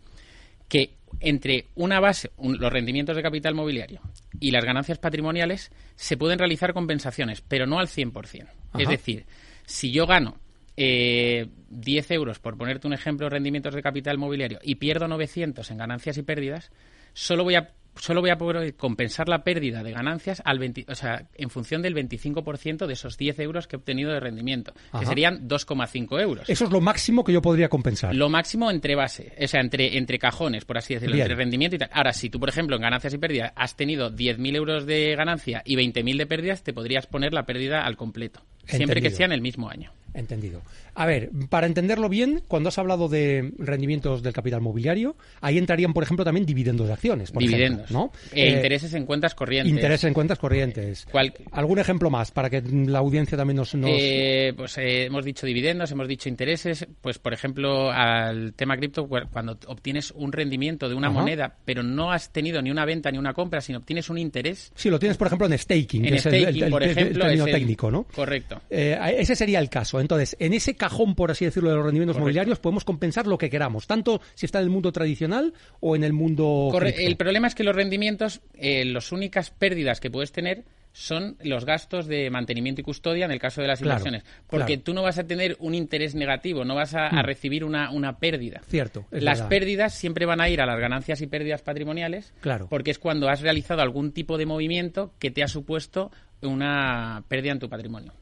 Que 0.68 0.96
entre 1.20 1.66
una 1.76 2.00
base, 2.00 2.32
un- 2.38 2.58
los 2.60 2.72
rendimientos 2.72 3.16
de 3.16 3.24
capital 3.24 3.56
mobiliario 3.56 4.02
y 4.40 4.52
las 4.52 4.64
ganancias 4.66 5.00
patrimoniales 5.00 5.72
se 5.96 6.18
pueden 6.18 6.38
realizar 6.40 6.74
compensaciones, 6.74 7.42
pero 7.42 7.66
no 7.66 7.80
al 7.80 7.88
100%. 7.88 8.52
Es 8.76 8.82
Ajá. 8.82 8.92
decir, 8.92 9.26
si 9.66 9.92
yo 9.92 10.06
gano 10.06 10.38
eh, 10.80 11.48
10 11.70 12.12
euros, 12.12 12.38
por 12.38 12.56
ponerte 12.56 12.86
un 12.86 12.94
ejemplo, 12.94 13.28
rendimientos 13.30 13.74
de 13.74 13.82
capital 13.82 14.20
mobiliario, 14.20 14.60
y 14.62 14.76
pierdo 14.76 15.08
900 15.08 15.72
en 15.72 15.78
ganancias 15.78 16.18
y 16.20 16.22
pérdidas, 16.22 16.70
solo 17.14 17.44
voy 17.44 17.56
a 17.56 17.72
solo 18.00 18.22
voy 18.22 18.30
a 18.30 18.38
poder 18.38 18.76
compensar 18.76 19.30
la 19.30 19.44
pérdida 19.44 19.84
de 19.84 19.92
ganancias 19.92 20.42
al 20.46 20.60
20 20.60 20.86
o 20.88 20.96
sea, 20.96 21.28
en 21.36 21.50
función 21.50 21.82
del 21.82 21.96
25% 21.96 22.86
de 22.86 22.94
esos 22.94 23.18
10 23.18 23.40
euros 23.40 23.68
que 23.68 23.76
he 23.76 23.80
obtenido 23.80 24.12
de 24.12 24.20
rendimiento, 24.20 24.74
Ajá. 24.92 25.00
que 25.00 25.06
serían 25.06 25.48
2,5 25.48 26.22
euros. 26.22 26.50
Eso 26.50 26.66
es 26.66 26.72
lo 26.72 26.82
máximo 26.82 27.24
que 27.24 27.34
yo 27.34 27.42
podría 27.42 27.70
compensar. 27.70 28.16
Lo 28.16 28.30
máximo 28.30 28.72
entre 28.72 28.96
base, 28.96 29.34
o 29.42 29.48
sea, 29.48 29.62
entre, 29.62 29.98
entre 29.98 30.20
cajones, 30.20 30.66
por 30.66 30.78
así 30.78 30.94
decirlo, 30.94 31.16
Bien. 31.16 31.26
entre 31.26 31.38
rendimiento 31.38 31.76
y 31.76 31.80
tal. 31.80 31.90
Ahora, 31.92 32.14
si 32.14 32.30
tú, 32.30 32.40
por 32.40 32.50
ejemplo, 32.50 32.76
en 32.76 32.82
ganancias 32.82 33.14
y 33.14 33.18
pérdidas 33.18 33.54
has 33.56 33.76
tenido 33.76 34.12
10.000 34.12 34.56
euros 34.56 34.86
de 34.86 35.16
ganancia 35.16 35.62
y 35.66 35.76
20.000 35.76 36.18
de 36.18 36.26
pérdidas, 36.26 36.64
te 36.64 36.74
podrías 36.74 37.08
poner 37.08 37.34
la 37.34 37.46
pérdida 37.46 37.86
al 37.86 37.98
completo. 37.98 38.42
Siempre 38.66 39.02
que 39.02 39.12
sea 39.12 39.26
en 39.26 39.32
el 39.32 39.42
mismo 39.42 39.70
año. 39.70 39.92
Entendido. 40.18 40.64
A 40.96 41.06
ver, 41.06 41.30
para 41.50 41.68
entenderlo 41.68 42.10
bien, 42.10 42.42
cuando 42.48 42.70
has 42.70 42.78
hablado 42.80 43.08
de 43.08 43.54
rendimientos 43.60 44.24
del 44.24 44.34
capital 44.34 44.62
mobiliario, 44.62 45.16
ahí 45.42 45.60
entrarían, 45.60 45.94
por 45.94 46.02
ejemplo, 46.02 46.26
también 46.26 46.44
dividendos 46.44 46.88
de 46.88 46.94
acciones. 46.94 47.30
Por 47.32 47.44
dividendos. 47.44 47.84
Ejemplo, 47.84 48.12
¿no? 48.12 48.12
Eh, 48.34 48.50
intereses 48.50 48.94
en 48.96 49.06
cuentas 49.06 49.36
corrientes. 49.36 49.72
Intereses 49.72 50.06
en 50.06 50.14
cuentas 50.16 50.40
corrientes. 50.40 51.06
¿Cuál? 51.12 51.34
¿Algún 51.52 51.78
ejemplo 51.78 52.10
más 52.10 52.32
para 52.32 52.50
que 52.50 52.64
la 52.64 52.98
audiencia 52.98 53.38
también 53.38 53.58
nos... 53.58 53.76
nos... 53.76 53.92
Eh, 53.94 54.54
pues 54.58 54.76
eh, 54.80 55.06
hemos 55.06 55.24
dicho 55.24 55.46
dividendos, 55.46 55.92
hemos 55.92 56.08
dicho 56.08 56.30
intereses. 56.30 56.88
Pues, 57.00 57.20
por 57.20 57.32
ejemplo, 57.34 57.92
al 57.92 58.54
tema 58.56 58.76
cripto, 58.76 59.08
cuando 59.08 59.56
obtienes 59.68 60.10
un 60.16 60.32
rendimiento 60.32 60.90
de 60.90 60.96
una 60.96 61.10
Ajá. 61.10 61.20
moneda, 61.20 61.56
pero 61.64 61.84
no 61.84 62.12
has 62.12 62.34
tenido 62.34 62.60
ni 62.64 62.72
una 62.72 62.86
venta 62.86 63.12
ni 63.12 63.20
una 63.20 63.34
compra, 63.34 63.62
sino 63.62 63.78
obtienes 63.78 64.10
un 64.10 64.18
interés. 64.18 64.72
Sí, 64.74 64.90
lo 64.90 64.98
tienes, 64.98 65.16
por 65.18 65.28
ejemplo, 65.28 65.46
en 65.46 65.56
staking, 65.60 66.06
En 66.06 66.12
que 66.12 66.18
es 66.18 66.26
el- 66.26 66.34
staking, 66.42 66.58
el, 66.58 66.64
el- 66.64 66.72
por 66.72 66.82
el 66.82 66.90
ejemplo, 66.90 67.20
término 67.26 67.44
es 67.46 67.54
el- 67.54 67.60
técnico, 67.60 67.92
¿no? 67.92 68.04
Correcto. 68.16 68.62
Eh, 68.72 68.98
ese 69.20 69.36
sería 69.36 69.60
el 69.60 69.70
caso. 69.70 70.00
Entonces, 70.08 70.38
en 70.40 70.54
ese 70.54 70.76
cajón, 70.76 71.16
por 71.16 71.32
así 71.32 71.44
decirlo, 71.46 71.70
de 71.70 71.76
los 71.76 71.84
rendimientos 71.86 72.16
Correcto. 72.16 72.24
mobiliarios, 72.26 72.60
podemos 72.60 72.86
compensar 72.86 73.28
lo 73.28 73.38
que 73.38 73.50
queramos, 73.50 73.88
tanto 73.88 74.22
si 74.36 74.46
está 74.46 74.60
en 74.60 74.64
el 74.66 74.70
mundo 74.70 74.92
tradicional 74.94 75.54
o 75.82 75.96
en 75.98 76.04
el 76.06 76.14
mundo. 76.14 76.70
Corre- 76.72 77.06
el 77.06 77.18
problema 77.18 77.48
es 77.48 77.56
que 77.56 77.64
los 77.66 77.76
rendimientos, 77.76 78.40
eh, 78.56 78.86
las 78.86 79.12
únicas 79.12 79.50
pérdidas 79.52 80.00
que 80.00 80.10
puedes 80.10 80.32
tener 80.32 80.64
son 80.94 81.36
los 81.44 81.64
gastos 81.66 82.08
de 82.08 82.30
mantenimiento 82.32 82.82
y 82.82 82.84
custodia 82.84 83.26
en 83.26 83.32
el 83.32 83.38
caso 83.40 83.62
de 83.62 83.68
las 83.68 83.80
Claro, 83.82 84.00
inversiones. 84.00 84.24
Porque 84.48 84.66
claro. 84.78 84.82
tú 84.84 84.94
no 84.96 85.04
vas 85.04 85.20
a 85.20 85.28
tener 85.28 85.56
un 85.60 85.76
interés 85.76 86.16
negativo, 86.16 86.66
no 86.66 86.74
vas 86.74 86.96
a, 86.96 87.08
a 87.10 87.22
Mm. 87.22 87.26
recibir 87.26 87.64
una, 87.66 87.92
una 87.92 88.18
pérdida. 88.18 88.62
Cierto. 88.68 89.06
Las 89.12 89.40
verdad. 89.40 89.50
pérdidas 89.50 89.94
siempre 89.94 90.26
van 90.26 90.42
a 90.42 90.50
ir 90.50 90.60
a 90.60 90.66
las 90.66 90.80
ganancias 90.80 91.22
y 91.22 91.28
pérdidas 91.28 91.62
patrimoniales, 91.62 92.34
Claro. 92.42 92.66
porque 92.70 92.90
es 92.92 92.98
cuando 92.98 93.30
has 93.30 93.42
realizado 93.42 93.82
algún 93.84 94.12
tipo 94.12 94.38
de 94.40 94.48
movimiento 94.48 95.12
que 95.20 95.30
te 95.30 95.44
ha 95.44 95.48
supuesto 95.48 96.12
una 96.42 97.24
pérdida 97.28 97.52
en 97.52 97.60
tu 97.60 97.70
patrimonio. 97.70 98.14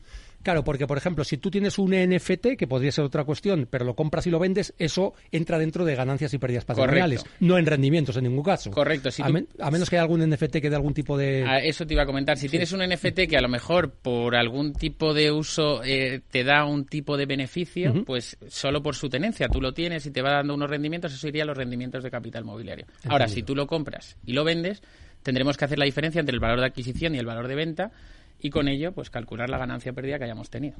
Claro, 0.45 0.63
porque 0.63 0.85
por 0.85 0.95
ejemplo, 0.97 1.23
si 1.23 1.37
tú 1.37 1.49
tienes 1.49 1.79
un 1.79 1.89
NFT, 1.91 2.55
que 2.55 2.67
podría 2.67 2.91
ser 2.91 3.03
otra 3.03 3.23
cuestión, 3.23 3.67
pero 3.67 3.83
lo 3.83 3.95
compras 3.95 4.27
y 4.27 4.29
lo 4.29 4.37
vendes, 4.37 4.75
eso 4.77 5.15
entra 5.31 5.57
dentro 5.57 5.83
de 5.85 5.95
ganancias 5.95 6.31
y 6.35 6.37
pérdidas 6.37 6.65
patrimoniales, 6.65 7.23
Correcto. 7.23 7.37
no 7.43 7.57
en 7.57 7.65
rendimientos 7.65 8.15
en 8.17 8.25
ningún 8.25 8.43
caso. 8.43 8.69
Correcto, 8.69 9.09
si 9.09 9.23
a, 9.23 9.25
tú- 9.25 9.33
men- 9.33 9.47
a 9.59 9.71
menos 9.71 9.89
que 9.89 9.95
haya 9.95 10.03
algún 10.03 10.21
NFT 10.29 10.57
que 10.61 10.69
dé 10.69 10.75
algún 10.75 10.93
tipo 10.93 11.17
de. 11.17 11.43
A 11.47 11.57
eso 11.57 11.87
te 11.87 11.95
iba 11.95 12.03
a 12.03 12.05
comentar. 12.05 12.37
Si 12.37 12.47
tienes 12.47 12.71
un 12.73 12.81
NFT 12.87 13.21
que 13.27 13.37
a 13.37 13.41
lo 13.41 13.49
mejor 13.49 13.91
por 13.91 14.35
algún 14.35 14.73
tipo 14.73 15.15
de 15.15 15.31
uso 15.31 15.83
eh, 15.83 16.21
te 16.29 16.43
da 16.43 16.63
un 16.65 16.85
tipo 16.85 17.17
de 17.17 17.25
beneficio, 17.25 18.05
pues 18.05 18.37
solo 18.47 18.83
por 18.83 18.93
su 18.95 19.09
tenencia 19.09 19.47
tú 19.49 19.59
lo 19.59 19.73
tienes 19.73 20.05
y 20.05 20.11
te 20.11 20.21
va 20.21 20.29
dando 20.33 20.53
unos 20.53 20.69
rendimientos, 20.69 21.11
eso 21.11 21.27
iría 21.27 21.41
a 21.41 21.47
los 21.47 21.57
rendimientos 21.57 22.03
de 22.03 22.11
capital 22.11 22.43
mobiliario. 22.45 22.85
Ahora, 23.09 23.27
si 23.27 23.41
tú 23.41 23.55
lo 23.55 23.65
compras 23.65 24.15
y 24.25 24.33
lo 24.33 24.43
vendes, 24.43 24.83
tendremos 25.23 25.57
que 25.57 25.65
hacer 25.65 25.79
la 25.79 25.85
diferencia 25.85 26.19
entre 26.19 26.35
el 26.35 26.39
valor 26.39 26.59
de 26.59 26.67
adquisición 26.67 27.15
y 27.15 27.17
el 27.17 27.25
valor 27.25 27.47
de 27.47 27.55
venta 27.55 27.91
y 28.39 28.49
con 28.49 28.67
ello 28.67 28.91
pues 28.91 29.09
calcular 29.09 29.49
la 29.49 29.57
ganancia 29.57 29.91
o 29.91 29.95
pérdida 29.95 30.17
que 30.17 30.25
hayamos 30.25 30.49
tenido. 30.49 30.77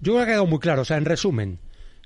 Yo 0.00 0.12
creo 0.12 0.16
que 0.16 0.22
ha 0.22 0.26
quedado 0.26 0.46
muy 0.46 0.58
claro. 0.58 0.82
O 0.82 0.84
sea, 0.84 0.96
en 0.96 1.04
resumen, 1.04 1.58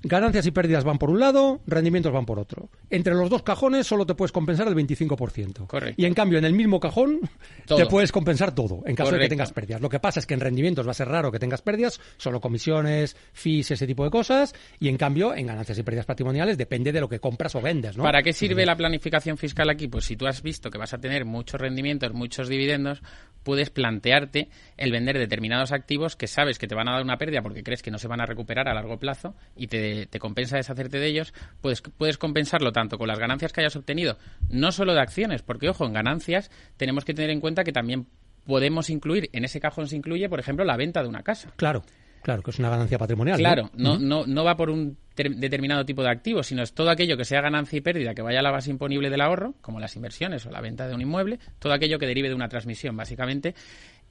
ganancias 0.05 0.45
y 0.45 0.51
pérdidas 0.51 0.83
van 0.83 0.97
por 0.97 1.09
un 1.09 1.19
lado, 1.19 1.61
rendimientos 1.65 2.13
van 2.13 2.25
por 2.25 2.39
otro. 2.39 2.69
Entre 2.89 3.13
los 3.13 3.29
dos 3.29 3.43
cajones 3.43 3.87
solo 3.87 4.05
te 4.05 4.15
puedes 4.15 4.31
compensar 4.31 4.67
el 4.67 4.75
25%. 4.75 5.67
Correcto. 5.67 6.01
Y 6.01 6.05
en 6.05 6.13
cambio, 6.13 6.37
en 6.37 6.45
el 6.45 6.53
mismo 6.53 6.79
cajón 6.79 7.19
Todo. 7.65 7.77
te 7.77 7.85
puedes 7.87 8.11
compensar 8.11 8.53
todo, 8.53 8.83
en 8.85 8.95
caso 8.95 9.11
de 9.11 9.19
que 9.19 9.29
tengas 9.29 9.51
pérdidas. 9.51 9.81
Lo 9.81 9.89
que 9.89 9.99
pasa 9.99 10.19
es 10.19 10.25
que 10.25 10.33
en 10.33 10.39
rendimientos 10.39 10.87
va 10.87 10.91
a 10.91 10.95
ser 10.95 11.07
raro 11.07 11.31
que 11.31 11.39
tengas 11.39 11.61
pérdidas, 11.61 11.99
solo 12.17 12.39
comisiones, 12.39 13.15
fees, 13.33 13.71
ese 13.71 13.87
tipo 13.87 14.03
de 14.03 14.11
cosas. 14.11 14.53
Y 14.79 14.89
en 14.89 14.97
cambio, 14.97 15.35
en 15.35 15.47
ganancias 15.47 15.77
y 15.77 15.83
pérdidas 15.83 16.05
patrimoniales 16.05 16.57
depende 16.57 16.91
de 16.91 17.01
lo 17.01 17.09
que 17.09 17.19
compras 17.19 17.55
o 17.55 17.61
vendes, 17.61 17.97
¿no? 17.97 18.03
¿Para 18.03 18.21
qué 18.21 18.33
sirve 18.33 18.65
la 18.65 18.75
planificación 18.75 19.37
fiscal 19.37 19.69
aquí? 19.69 19.87
Pues 19.87 20.05
si 20.05 20.15
tú 20.15 20.27
has 20.27 20.41
visto 20.41 20.69
que 20.69 20.77
vas 20.77 20.93
a 20.93 20.99
tener 20.99 21.25
muchos 21.25 21.59
rendimientos, 21.59 22.13
muchos 22.13 22.47
dividendos, 22.47 23.01
puedes 23.43 23.69
plantearte 23.69 24.49
el 24.75 24.91
vender 24.91 25.17
determinados 25.17 25.71
activos 25.71 26.15
que 26.15 26.27
sabes 26.27 26.57
que 26.57 26.67
te 26.67 26.75
van 26.75 26.89
a 26.89 26.93
dar 26.93 27.03
una 27.03 27.17
pérdida 27.17 27.41
porque 27.41 27.63
crees 27.63 27.81
que 27.81 27.91
no 27.91 27.99
se 27.99 28.07
van 28.07 28.19
a 28.19 28.25
recuperar 28.25 28.67
a 28.67 28.73
largo 28.73 28.99
plazo 28.99 29.35
y 29.55 29.67
te, 29.67 29.94
te 30.09 30.19
compensa 30.19 30.57
deshacerte 30.57 30.99
de 30.99 31.07
ellos, 31.07 31.33
pues 31.61 31.81
puedes 31.81 32.17
compensarlo 32.17 32.71
tanto 32.71 32.97
con 32.97 33.07
las 33.07 33.19
ganancias 33.19 33.51
que 33.53 33.61
hayas 33.61 33.75
obtenido, 33.75 34.17
no 34.49 34.71
solo 34.71 34.93
de 34.93 34.99
acciones, 35.01 35.41
porque 35.41 35.69
ojo, 35.69 35.85
en 35.85 35.93
ganancias 35.93 36.51
tenemos 36.77 37.05
que 37.05 37.13
tener 37.13 37.29
en 37.31 37.39
cuenta 37.41 37.63
que 37.63 37.71
también 37.71 38.07
podemos 38.45 38.89
incluir, 38.89 39.29
en 39.33 39.43
ese 39.45 39.59
cajón 39.59 39.87
se 39.87 39.95
incluye, 39.95 40.29
por 40.29 40.39
ejemplo, 40.39 40.63
la 40.65 40.77
venta 40.77 41.01
de 41.01 41.09
una 41.09 41.23
casa. 41.23 41.51
Claro, 41.55 41.83
claro, 42.21 42.43
que 42.43 42.51
es 42.51 42.59
una 42.59 42.69
ganancia 42.69 42.97
patrimonial. 42.99 43.39
Claro, 43.39 43.71
no, 43.75 43.93
Ujú. 43.93 44.01
no, 44.03 44.25
no 44.27 44.43
va 44.43 44.55
por 44.55 44.69
un 44.69 44.97
ter- 45.15 45.35
determinado 45.35 45.83
tipo 45.85 46.03
de 46.03 46.09
activo, 46.09 46.43
sino 46.43 46.61
es 46.61 46.73
todo 46.73 46.91
aquello 46.91 47.17
que 47.17 47.25
sea 47.25 47.41
ganancia 47.41 47.77
y 47.77 47.81
pérdida 47.81 48.13
que 48.13 48.21
vaya 48.21 48.39
a 48.39 48.43
la 48.43 48.51
base 48.51 48.69
imponible 48.69 49.09
del 49.09 49.21
ahorro, 49.21 49.55
como 49.61 49.79
las 49.79 49.95
inversiones 49.95 50.45
o 50.45 50.51
la 50.51 50.61
venta 50.61 50.87
de 50.87 50.93
un 50.93 51.01
inmueble, 51.01 51.39
todo 51.57 51.73
aquello 51.73 51.97
que 51.97 52.05
derive 52.05 52.29
de 52.29 52.35
una 52.35 52.47
transmisión, 52.49 52.95
básicamente, 52.95 53.55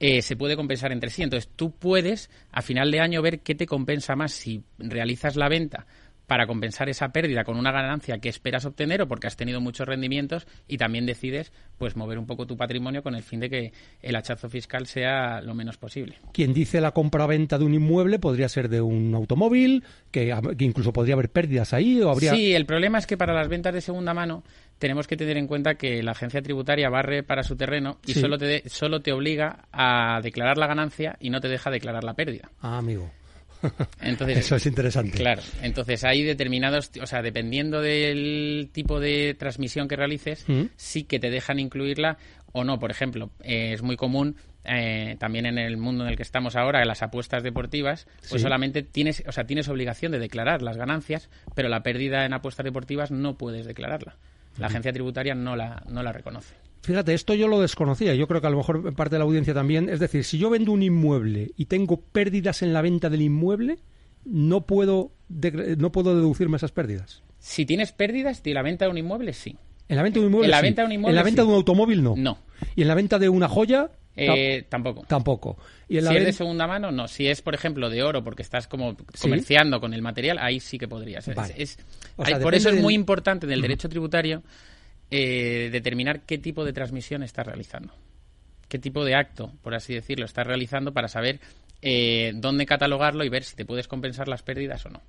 eh, 0.01 0.23
se 0.23 0.37
puede 0.37 0.57
compensar 0.57 0.93
entre 0.93 1.11
sí. 1.11 1.23
Entonces, 1.23 1.51
tú 1.55 1.73
puedes, 1.73 2.31
a 2.53 2.63
final 2.63 2.91
de 2.91 3.01
año, 3.01 3.23
ver 3.23 3.41
qué 3.41 3.55
te 3.55 3.67
compensa 3.67 4.17
más 4.17 4.33
si 4.33 4.63
realizas 4.79 5.37
la 5.37 5.49
venta 5.49 5.87
para 6.27 6.47
compensar 6.47 6.89
esa 6.89 7.11
pérdida 7.11 7.45
con 7.45 7.57
una 7.57 7.73
ganancia 7.73 8.19
que 8.19 8.29
esperas 8.29 8.65
obtener 8.65 9.03
o 9.03 9.09
porque 9.09 9.27
has 9.27 9.37
tenido 9.37 9.61
muchos 9.61 9.87
rendimientos 9.87 10.47
y 10.67 10.79
también 10.79 11.07
decides 11.07 11.53
pues 11.79 11.97
mover 11.97 12.19
un 12.19 12.27
poco 12.27 12.47
tu 12.47 12.57
patrimonio 12.57 13.03
con 13.03 13.15
el 13.15 13.23
fin 13.23 13.41
de 13.41 13.51
que 13.51 13.73
el 14.01 14.17
hachazo 14.17 14.49
fiscal 14.49 14.87
sea 14.87 15.41
lo 15.43 15.55
menos 15.55 15.77
posible. 15.77 16.17
Quien 16.33 16.55
dice 16.55 16.81
la 16.81 16.93
compra-venta 16.93 17.59
de 17.59 17.65
un 17.65 17.75
inmueble 17.75 18.19
podría 18.19 18.49
ser 18.49 18.69
de 18.69 18.81
un 18.81 19.15
automóvil, 19.15 19.85
que, 20.11 20.35
que 20.57 20.65
incluso 20.65 20.93
podría 20.93 21.15
haber 21.15 21.31
pérdidas 21.31 21.75
ahí 21.75 22.01
o 22.01 22.11
habría... 22.11 22.35
Sí, 22.35 22.55
el 22.55 22.67
problema 22.67 22.99
es 22.99 23.07
que 23.07 23.17
para 23.17 23.35
las 23.35 23.49
ventas 23.49 23.75
de 23.75 23.81
segunda 23.81 24.15
mano 24.15 24.45
tenemos 24.78 25.07
que 25.07 25.16
tener 25.16 25.37
en 25.37 25.47
cuenta 25.47 25.75
que 25.76 26.02
la 26.02 26.12
agencia 26.12 26.43
tributaria 26.43 26.88
barre 26.90 27.23
para 27.23 27.43
su 27.43 27.57
terreno 27.57 27.99
y 28.07 28.12
Sí. 28.14 28.21
solo, 28.21 28.38
te, 28.38 28.47
de- 28.47 28.62
solo 28.69 29.00
te 29.00 29.12
obliga 29.12 29.66
a 29.73 30.21
declarar 30.23 30.59
la 30.59 30.66
ganancia 30.66 31.16
y 31.21 31.31
no 31.31 31.40
te 31.40 31.49
deja 31.49 31.71
declarar 31.71 32.04
la 32.04 32.14
pérdida. 32.14 32.50
Ah, 32.61 32.78
amigo. 32.78 33.11
Entonces, 34.02 34.38
Eso 34.38 34.57
es 34.57 34.66
interesante. 34.66 35.16
Claro, 35.16 35.40
entonces 35.62 36.04
hay 36.04 36.23
determinados, 36.23 36.90
o 37.00 37.07
sea, 37.07 37.23
dependiendo 37.23 37.81
del 37.81 38.69
tipo 38.73 39.00
de 39.00 39.35
transmisión 39.38 39.88
que 39.88 39.97
realices, 39.97 40.45
Mm. 40.49 40.64
sí 40.76 41.04
que 41.04 41.19
te 41.19 41.31
dejan 41.31 41.59
incluirla 41.59 42.19
o 42.52 42.62
no. 42.64 42.78
Por 42.78 42.90
ejemplo, 42.90 43.31
eh, 43.43 43.73
es 43.73 43.83
muy 43.83 43.97
común 43.97 44.37
eh, 44.66 45.16
también 45.19 45.45
en 45.45 45.59
el 45.59 45.76
mundo 45.76 46.04
en 46.04 46.11
el 46.11 46.16
que 46.16 46.23
estamos 46.23 46.57
ahora, 46.57 46.81
en 46.81 46.88
las 46.88 47.02
apuestas 47.02 47.43
deportivas, 47.43 48.07
pues 48.21 48.33
Sí. 48.33 48.38
solamente 48.38 48.83
tienes, 48.83 49.23
o 49.26 49.33
sea, 49.33 49.45
tienes 49.45 49.69
obligación 49.69 50.11
de 50.12 50.19
declarar 50.19 50.62
las 50.62 50.76
ganancias, 50.78 51.28
pero 51.54 51.69
la 51.69 51.83
pérdida 51.83 52.25
en 52.25 52.33
apuestas 52.33 52.64
deportivas 52.64 53.11
no 53.11 53.37
puedes 53.37 53.66
declararla. 53.66 54.16
La 54.59 54.67
agencia 54.69 54.93
tributaria 54.93 55.35
no 55.35 55.57
la, 55.57 55.83
no 55.91 56.03
la 56.03 56.13
reconoce. 56.13 56.55
Fíjate, 56.83 57.15
esto 57.15 57.35
yo 57.35 57.49
lo 57.49 57.61
desconocía. 57.61 58.15
Yo 58.15 58.29
creo 58.29 58.41
que 58.41 58.47
a 58.47 58.51
lo 58.51 58.59
mejor 58.59 58.95
parte 58.95 59.15
de 59.15 59.19
la 59.19 59.25
audiencia 59.25 59.55
también. 59.55 59.89
Es 59.89 60.01
decir, 60.01 60.23
si 60.25 60.39
yo 60.39 60.51
vendo 60.51 60.71
un 60.73 60.83
inmueble 60.83 61.53
y 61.57 61.65
tengo 61.67 62.01
pérdidas 62.01 62.63
en 62.63 62.73
la 62.73 62.83
venta 62.83 63.09
del 63.09 63.23
inmueble, 63.23 63.79
no 64.25 64.67
puedo, 64.67 65.13
de- 65.29 65.77
no 65.79 65.93
puedo 65.93 66.15
deducirme 66.15 66.57
esas 66.59 66.73
pérdidas. 66.73 67.23
Si 67.39 67.65
tienes 67.67 67.93
pérdidas 67.93 68.43
de 68.43 68.55
la 68.55 68.63
venta 68.63 68.85
de 68.85 68.91
un 68.91 68.99
inmueble, 68.99 69.33
sí. 69.33 69.57
En 69.89 69.97
la 69.97 70.03
venta 70.03 70.19
de 70.21 70.27
un 70.27 70.31
inmueble 70.33 70.47
En 70.47 70.51
la 70.51 70.59
sí. 70.61 70.63
venta 70.65 70.83
de 70.83 70.87
un 70.87 70.93
inmueble, 70.93 71.11
En 71.13 71.17
la 71.17 71.23
venta 71.23 71.43
sí. 71.43 71.47
de 71.47 71.53
un 71.53 71.59
automóvil 71.59 72.03
no. 72.03 72.15
No. 72.17 72.39
Y 72.77 72.83
en 72.83 72.89
la 72.89 72.95
venta 72.95 73.19
de 73.19 73.29
una 73.29 73.49
joya 73.49 73.91
Eh, 74.16 74.64
tampoco. 74.68 75.00
ta- 75.02 75.09
tampoco. 75.09 75.59
Y 75.88 76.00
Si 76.00 76.06
es 76.16 76.25
de 76.25 76.33
segunda 76.33 76.66
mano, 76.66 76.90
no. 76.92 77.09
Si 77.09 77.26
es, 77.26 77.42
por 77.42 77.54
ejemplo, 77.54 77.90
de 77.90 78.02
oro, 78.02 78.23
porque 78.23 78.42
estás 78.42 78.66
como 78.68 78.97
comerciando 79.21 79.80
con 79.80 79.92
el 79.92 80.02
material, 80.02 80.38
ahí 80.40 80.61
sí 80.61 80.78
que 80.78 80.87
podría 80.88 81.21
ser. 81.21 81.35
Vale. 81.35 81.54
Es- 81.56 81.78
es- 81.78 81.85
O 82.16 82.25
sea, 82.25 82.37
hay- 82.37 82.42
por 82.42 82.54
eso 82.54 82.68
es 82.68 82.75
del- 82.76 82.83
muy 82.83 82.94
importante 82.94 83.47
en 83.47 83.52
el 83.52 83.61
derecho 83.61 83.88
tributario 83.88 84.42
eh, 85.11 85.68
determinar 85.71 86.23
qué 86.23 86.38
tipo 86.38 86.64
de 86.64 86.73
transmisión 86.73 87.23
estás 87.23 87.47
realizando. 87.47 87.92
Qué 88.68 88.78
tipo 88.78 89.04
de 89.04 89.14
acto, 89.14 89.52
por 89.62 89.75
así 89.75 89.94
decirlo, 89.94 90.25
estás 90.25 90.47
realizando 90.47 90.92
para 90.92 91.09
saber 91.09 91.40
eh, 91.83 92.33
dónde 92.37 92.64
catalogarlo 92.66 93.25
y 93.25 93.28
ver 93.28 93.44
si 93.44 93.54
te 93.56 93.66
puedes 93.66 93.88
compensar 93.88 94.26
las 94.26 94.42
pérdidas 94.42 94.87
o 94.87 94.88
no. 94.88 95.02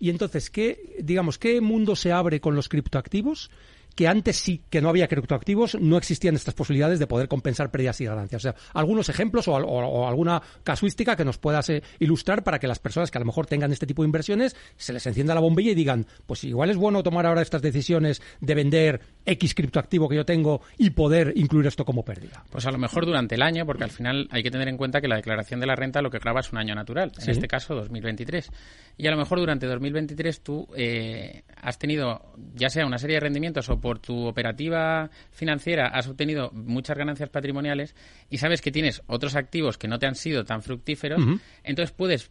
Y 0.00 0.08
entonces, 0.10 0.48
¿qué, 0.50 0.96
digamos, 0.98 1.38
¿qué 1.38 1.60
mundo 1.60 1.94
se 1.94 2.10
abre 2.10 2.40
con 2.40 2.56
los 2.56 2.68
criptoactivos? 2.68 3.50
Que 3.94 4.08
antes 4.08 4.36
sí 4.36 4.62
que 4.70 4.80
no 4.80 4.88
había 4.88 5.06
criptoactivos, 5.08 5.74
no 5.80 5.98
existían 5.98 6.34
estas 6.34 6.54
posibilidades 6.54 6.98
de 6.98 7.06
poder 7.06 7.28
compensar 7.28 7.70
pérdidas 7.70 8.00
y 8.00 8.06
ganancias. 8.06 8.40
O 8.40 8.44
sea, 8.50 8.54
algunos 8.74 9.08
ejemplos 9.08 9.48
o, 9.48 9.56
al- 9.56 9.64
o- 9.64 9.68
o 9.68 10.08
alguna 10.08 10.40
casuística 10.64 11.14
que 11.16 11.24
nos 11.24 11.38
puedas 11.38 11.68
eh, 11.70 11.82
ilustrar 11.98 12.42
para 12.42 12.58
que 12.58 12.66
las 12.66 12.78
personas 12.78 13.10
que 13.10 13.18
a 13.18 13.20
lo 13.20 13.26
mejor 13.26 13.46
tengan 13.46 13.72
este 13.72 13.86
tipo 13.86 14.02
de 14.02 14.06
inversiones 14.06 14.56
se 14.76 14.92
les 14.92 15.06
encienda 15.06 15.34
la 15.34 15.40
bombilla 15.40 15.72
y 15.72 15.74
digan, 15.74 16.06
pues 16.26 16.44
igual 16.44 16.70
es 16.70 16.76
bueno 16.76 17.02
tomar 17.02 17.26
ahora 17.26 17.42
estas 17.42 17.60
decisiones 17.62 18.22
de 18.40 18.54
vender 18.54 19.00
X 19.26 19.54
criptoactivo 19.54 20.08
que 20.08 20.16
yo 20.16 20.24
tengo 20.24 20.62
y 20.78 20.90
poder 20.90 21.32
incluir 21.36 21.66
esto 21.66 21.84
como 21.84 22.04
pérdida. 22.04 22.44
Pues 22.50 22.66
a 22.66 22.70
lo 22.70 22.78
mejor 22.78 23.04
durante 23.06 23.34
el 23.34 23.42
año, 23.42 23.66
porque 23.66 23.84
al 23.84 23.90
final 23.90 24.28
hay 24.30 24.42
que 24.42 24.50
tener 24.50 24.68
en 24.68 24.76
cuenta 24.76 25.00
que 25.00 25.08
la 25.08 25.16
declaración 25.16 25.60
de 25.60 25.66
la 25.66 25.74
renta 25.76 26.00
lo 26.02 26.10
que 26.10 26.18
graba 26.18 26.40
es 26.40 26.50
un 26.52 26.58
año 26.58 26.74
natural, 26.74 27.12
en 27.16 27.22
Sí. 27.24 27.30
este 27.30 27.48
caso 27.48 27.74
2023. 27.74 28.50
Y 28.96 29.06
a 29.06 29.10
lo 29.10 29.16
mejor 29.16 29.38
durante 29.38 29.66
2023 29.66 30.40
tú 30.42 30.66
eh, 30.76 31.42
has 31.62 31.78
tenido, 31.78 32.34
ya 32.54 32.68
sea 32.68 32.84
una 32.84 32.98
serie 32.98 33.16
de 33.16 33.20
rendimientos 33.20 33.70
o 33.70 33.80
por 33.80 34.00
tu 34.00 34.26
operativa 34.26 35.08
financiera, 35.30 35.86
has 35.86 36.08
obtenido 36.08 36.50
muchas 36.50 36.98
ganancias 36.98 37.30
patrimoniales 37.30 37.94
y 38.28 38.38
sabes 38.38 38.60
que 38.60 38.72
tienes 38.72 39.00
otros 39.06 39.36
activos 39.36 39.78
que 39.78 39.86
no 39.88 39.98
te 39.98 40.06
han 40.06 40.16
sido 40.16 40.44
tan 40.44 40.62
fructíferos, 40.62 41.22
entonces 41.62 41.94
puedes 41.94 42.30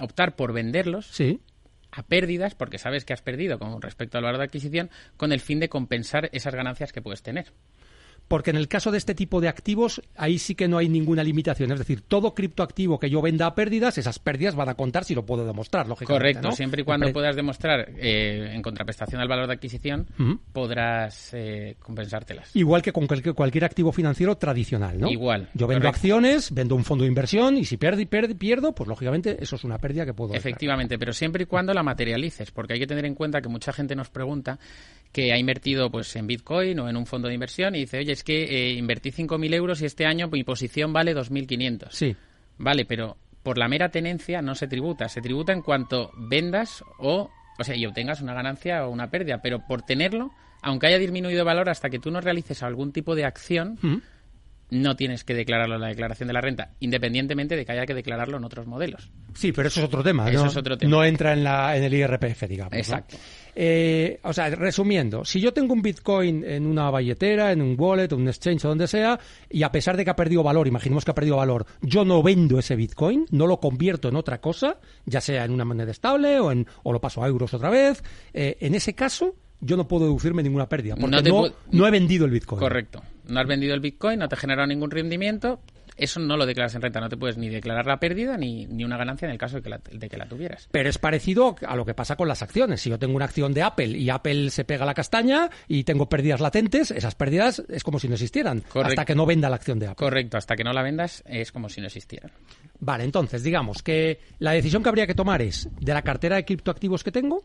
optar 0.00 0.34
por 0.34 0.52
venderlos 0.52 1.06
Sí. 1.06 1.40
a 1.92 2.02
pérdidas, 2.02 2.54
porque 2.54 2.78
sabes 2.78 3.04
que 3.04 3.12
has 3.12 3.22
perdido 3.22 3.58
con 3.58 3.80
respecto 3.80 4.18
al 4.18 4.24
valor 4.24 4.38
de 4.38 4.44
adquisición, 4.44 4.90
con 5.16 5.32
el 5.32 5.40
fin 5.40 5.60
de 5.60 5.68
compensar 5.68 6.28
esas 6.32 6.54
ganancias 6.54 6.92
que 6.92 7.02
puedes 7.02 7.22
tener. 7.22 7.52
Porque 8.28 8.50
en 8.50 8.56
el 8.56 8.68
caso 8.68 8.90
de 8.90 8.98
este 8.98 9.14
tipo 9.14 9.40
de 9.40 9.48
activos, 9.48 10.02
ahí 10.16 10.38
sí 10.38 10.54
que 10.54 10.68
no 10.68 10.78
hay 10.78 10.88
ninguna 10.88 11.22
limitación. 11.22 11.70
Es 11.72 11.78
decir, 11.78 12.02
todo 12.02 12.34
criptoactivo 12.34 12.98
que 12.98 13.08
yo 13.08 13.22
venda 13.22 13.46
a 13.46 13.54
pérdidas, 13.54 13.98
esas 13.98 14.18
pérdidas 14.18 14.56
van 14.56 14.68
a 14.68 14.74
contar 14.74 15.04
si 15.04 15.14
lo 15.14 15.24
puedo 15.24 15.46
demostrar, 15.46 15.88
lógicamente. 15.88 16.34
Correcto, 16.34 16.52
siempre 16.52 16.82
y 16.82 16.84
cuando 16.84 17.12
puedas 17.12 17.36
demostrar 17.36 17.90
eh, 17.96 18.50
en 18.52 18.62
contraprestación 18.62 19.20
al 19.20 19.28
valor 19.28 19.46
de 19.46 19.54
adquisición, 19.54 20.06
podrás 20.52 21.32
eh, 21.34 21.76
compensártelas. 21.80 22.54
Igual 22.54 22.82
que 22.82 22.92
con 22.92 23.06
cualquier, 23.06 23.64
activo 23.64 23.92
financiero 23.92 24.36
tradicional, 24.36 24.98
¿no? 25.00 25.08
Igual. 25.08 25.48
Yo 25.54 25.66
vendo 25.66 25.88
acciones, 25.88 26.52
vendo 26.52 26.74
un 26.74 26.84
fondo 26.84 27.04
de 27.04 27.08
inversión 27.08 27.56
y 27.56 27.64
si 27.64 27.76
pierdo, 27.76 28.72
pues 28.72 28.88
lógicamente 28.88 29.36
eso 29.40 29.56
es 29.56 29.64
una 29.64 29.78
pérdida 29.78 30.04
que 30.04 30.14
puedo. 30.14 30.34
Efectivamente, 30.34 30.98
pero 30.98 31.12
siempre 31.12 31.44
y 31.44 31.46
cuando 31.46 31.72
la 31.74 31.82
materialices, 31.82 32.50
porque 32.50 32.74
hay 32.74 32.80
que 32.80 32.86
tener 32.86 33.04
en 33.04 33.14
cuenta 33.14 33.40
que 33.40 33.48
mucha 33.48 33.72
gente 33.72 33.94
nos 33.94 34.10
pregunta 34.10 34.58
que 35.16 35.32
ha 35.32 35.38
invertido 35.38 35.90
pues 35.90 36.14
en 36.16 36.26
Bitcoin 36.26 36.78
o 36.78 36.90
en 36.90 36.96
un 36.98 37.06
fondo 37.06 37.28
de 37.28 37.32
inversión 37.32 37.74
y 37.74 37.78
dice, 37.78 38.00
oye, 38.00 38.12
es 38.12 38.22
que 38.22 38.42
eh, 38.42 38.72
invertí 38.74 39.12
5.000 39.12 39.54
euros 39.54 39.80
y 39.80 39.86
este 39.86 40.04
año 40.04 40.28
mi 40.28 40.44
posición 40.44 40.92
vale 40.92 41.16
2.500. 41.16 41.86
Sí. 41.88 42.14
Vale, 42.58 42.84
pero 42.84 43.16
por 43.42 43.56
la 43.56 43.66
mera 43.66 43.88
tenencia 43.88 44.42
no 44.42 44.54
se 44.54 44.68
tributa. 44.68 45.08
Se 45.08 45.22
tributa 45.22 45.54
en 45.54 45.62
cuanto 45.62 46.10
vendas 46.18 46.84
o, 46.98 47.30
o 47.58 47.64
sea, 47.64 47.74
y 47.74 47.86
obtengas 47.86 48.20
una 48.20 48.34
ganancia 48.34 48.86
o 48.86 48.90
una 48.90 49.08
pérdida. 49.08 49.40
Pero 49.42 49.60
por 49.66 49.80
tenerlo, 49.80 50.32
aunque 50.60 50.88
haya 50.88 50.98
disminuido 50.98 51.40
el 51.40 51.46
valor, 51.46 51.70
hasta 51.70 51.88
que 51.88 51.98
tú 51.98 52.10
no 52.10 52.20
realices 52.20 52.62
algún 52.62 52.92
tipo 52.92 53.14
de 53.14 53.24
acción, 53.24 53.78
no 54.68 54.96
tienes 54.96 55.24
que 55.24 55.32
declararlo 55.32 55.76
en 55.76 55.80
la 55.80 55.88
declaración 55.88 56.26
de 56.26 56.34
la 56.34 56.42
renta, 56.42 56.72
independientemente 56.80 57.56
de 57.56 57.64
que 57.64 57.72
haya 57.72 57.86
que 57.86 57.94
declararlo 57.94 58.36
en 58.36 58.44
otros 58.44 58.66
modelos. 58.66 59.10
Sí, 59.32 59.52
pero 59.52 59.68
eso 59.68 59.80
es 59.80 59.86
otro 59.86 60.02
tema. 60.02 60.28
Eso 60.28 60.44
¿no? 60.44 60.50
es 60.50 60.56
otro 60.58 60.76
tema. 60.76 60.90
No 60.90 61.02
entra 61.02 61.32
en, 61.32 61.42
la, 61.42 61.74
en 61.74 61.84
el 61.84 61.94
IRPF, 61.94 62.42
digamos. 62.42 62.74
Exacto. 62.74 63.16
Eh, 63.58 64.20
o 64.22 64.34
sea, 64.34 64.50
resumiendo, 64.50 65.24
si 65.24 65.40
yo 65.40 65.54
tengo 65.54 65.72
un 65.72 65.80
Bitcoin 65.80 66.44
en 66.44 66.66
una 66.66 66.90
billetera, 66.90 67.52
en 67.52 67.62
un 67.62 67.74
wallet, 67.78 68.12
un 68.12 68.28
exchange 68.28 68.66
o 68.66 68.68
donde 68.68 68.86
sea, 68.86 69.18
y 69.48 69.62
a 69.62 69.72
pesar 69.72 69.96
de 69.96 70.04
que 70.04 70.10
ha 70.10 70.16
perdido 70.16 70.42
valor, 70.42 70.68
imaginemos 70.68 71.06
que 71.06 71.12
ha 71.12 71.14
perdido 71.14 71.36
valor, 71.36 71.64
yo 71.80 72.04
no 72.04 72.22
vendo 72.22 72.58
ese 72.58 72.76
Bitcoin, 72.76 73.24
no 73.30 73.46
lo 73.46 73.58
convierto 73.58 74.10
en 74.10 74.16
otra 74.16 74.42
cosa, 74.42 74.78
ya 75.06 75.22
sea 75.22 75.46
en 75.46 75.52
una 75.52 75.64
moneda 75.64 75.90
estable 75.90 76.38
o, 76.38 76.52
en, 76.52 76.66
o 76.82 76.92
lo 76.92 77.00
paso 77.00 77.24
a 77.24 77.28
euros 77.28 77.54
otra 77.54 77.70
vez, 77.70 78.04
eh, 78.34 78.58
en 78.60 78.74
ese 78.74 78.94
caso 78.94 79.34
yo 79.58 79.78
no 79.78 79.88
puedo 79.88 80.04
deducirme 80.04 80.42
ninguna 80.42 80.68
pérdida, 80.68 80.94
porque 80.96 81.22
no, 81.22 81.48
no, 81.70 81.86
he 81.86 81.90
vendido 81.90 82.26
el 82.26 82.32
Bitcoin. 82.32 82.60
Correcto. 82.60 83.02
No 83.26 83.40
has 83.40 83.46
vendido 83.46 83.72
el 83.72 83.80
Bitcoin, 83.80 84.18
no 84.18 84.28
te 84.28 84.34
ha 84.34 84.38
generado 84.38 84.66
ningún 84.66 84.90
rendimiento, 84.90 85.60
eso 85.96 86.20
no 86.20 86.36
lo 86.36 86.46
declaras 86.46 86.74
en 86.74 86.82
renta, 86.82 87.00
no 87.00 87.08
te 87.08 87.16
puedes 87.16 87.38
ni 87.38 87.48
declarar 87.48 87.86
la 87.86 87.98
pérdida 87.98 88.36
ni, 88.36 88.66
ni 88.66 88.84
una 88.84 88.96
ganancia 88.96 89.26
en 89.26 89.32
el 89.32 89.38
caso 89.38 89.56
de 89.56 89.62
que, 89.62 89.70
la, 89.70 89.80
de 89.90 90.08
que 90.08 90.16
la 90.16 90.26
tuvieras. 90.26 90.68
Pero 90.70 90.88
es 90.88 90.98
parecido 90.98 91.56
a 91.66 91.76
lo 91.76 91.84
que 91.84 91.94
pasa 91.94 92.16
con 92.16 92.28
las 92.28 92.42
acciones. 92.42 92.80
Si 92.82 92.90
yo 92.90 92.98
tengo 92.98 93.16
una 93.16 93.24
acción 93.24 93.54
de 93.54 93.62
Apple 93.62 93.88
y 93.98 94.10
Apple 94.10 94.50
se 94.50 94.64
pega 94.64 94.84
la 94.84 94.94
castaña 94.94 95.50
y 95.68 95.84
tengo 95.84 96.08
pérdidas 96.08 96.40
latentes, 96.40 96.90
esas 96.90 97.14
pérdidas 97.14 97.62
es 97.68 97.82
como 97.82 97.98
si 97.98 98.08
no 98.08 98.14
existieran. 98.14 98.62
Hasta 98.74 99.04
que 99.04 99.14
no 99.14 99.26
venda 99.26 99.48
la 99.48 99.56
acción 99.56 99.78
de 99.78 99.86
Apple. 99.86 100.04
Correcto, 100.04 100.36
hasta 100.36 100.54
que 100.56 100.64
no 100.64 100.72
la 100.72 100.82
vendas 100.82 101.22
es 101.26 101.52
como 101.52 101.68
si 101.68 101.80
no 101.80 101.86
existieran. 101.86 102.30
Vale, 102.78 103.04
entonces 103.04 103.42
digamos 103.42 103.82
que 103.82 104.20
la 104.38 104.52
decisión 104.52 104.82
que 104.82 104.88
habría 104.88 105.06
que 105.06 105.14
tomar 105.14 105.40
es 105.40 105.68
de 105.80 105.94
la 105.94 106.02
cartera 106.02 106.36
de 106.36 106.44
criptoactivos 106.44 107.02
que 107.04 107.12
tengo, 107.12 107.44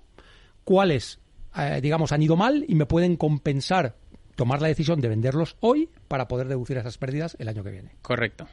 cuáles, 0.64 1.20
eh, 1.58 1.80
digamos, 1.82 2.12
han 2.12 2.22
ido 2.22 2.36
mal 2.36 2.66
y 2.68 2.76
me 2.76 2.86
pueden 2.86 3.16
compensar 3.16 3.96
tomar 4.42 4.60
la 4.60 4.70
decisión 4.70 5.00
de 5.02 5.08
venderlos 5.08 5.56
hoy 5.60 5.88
para 6.08 6.28
poder 6.28 6.48
deducir 6.48 6.76
esas 6.76 6.98
pérdidas 6.98 7.38
el 7.38 7.48
año 7.48 7.64
que 7.64 7.70
viene. 7.70 7.92
Correcto. 8.02 8.48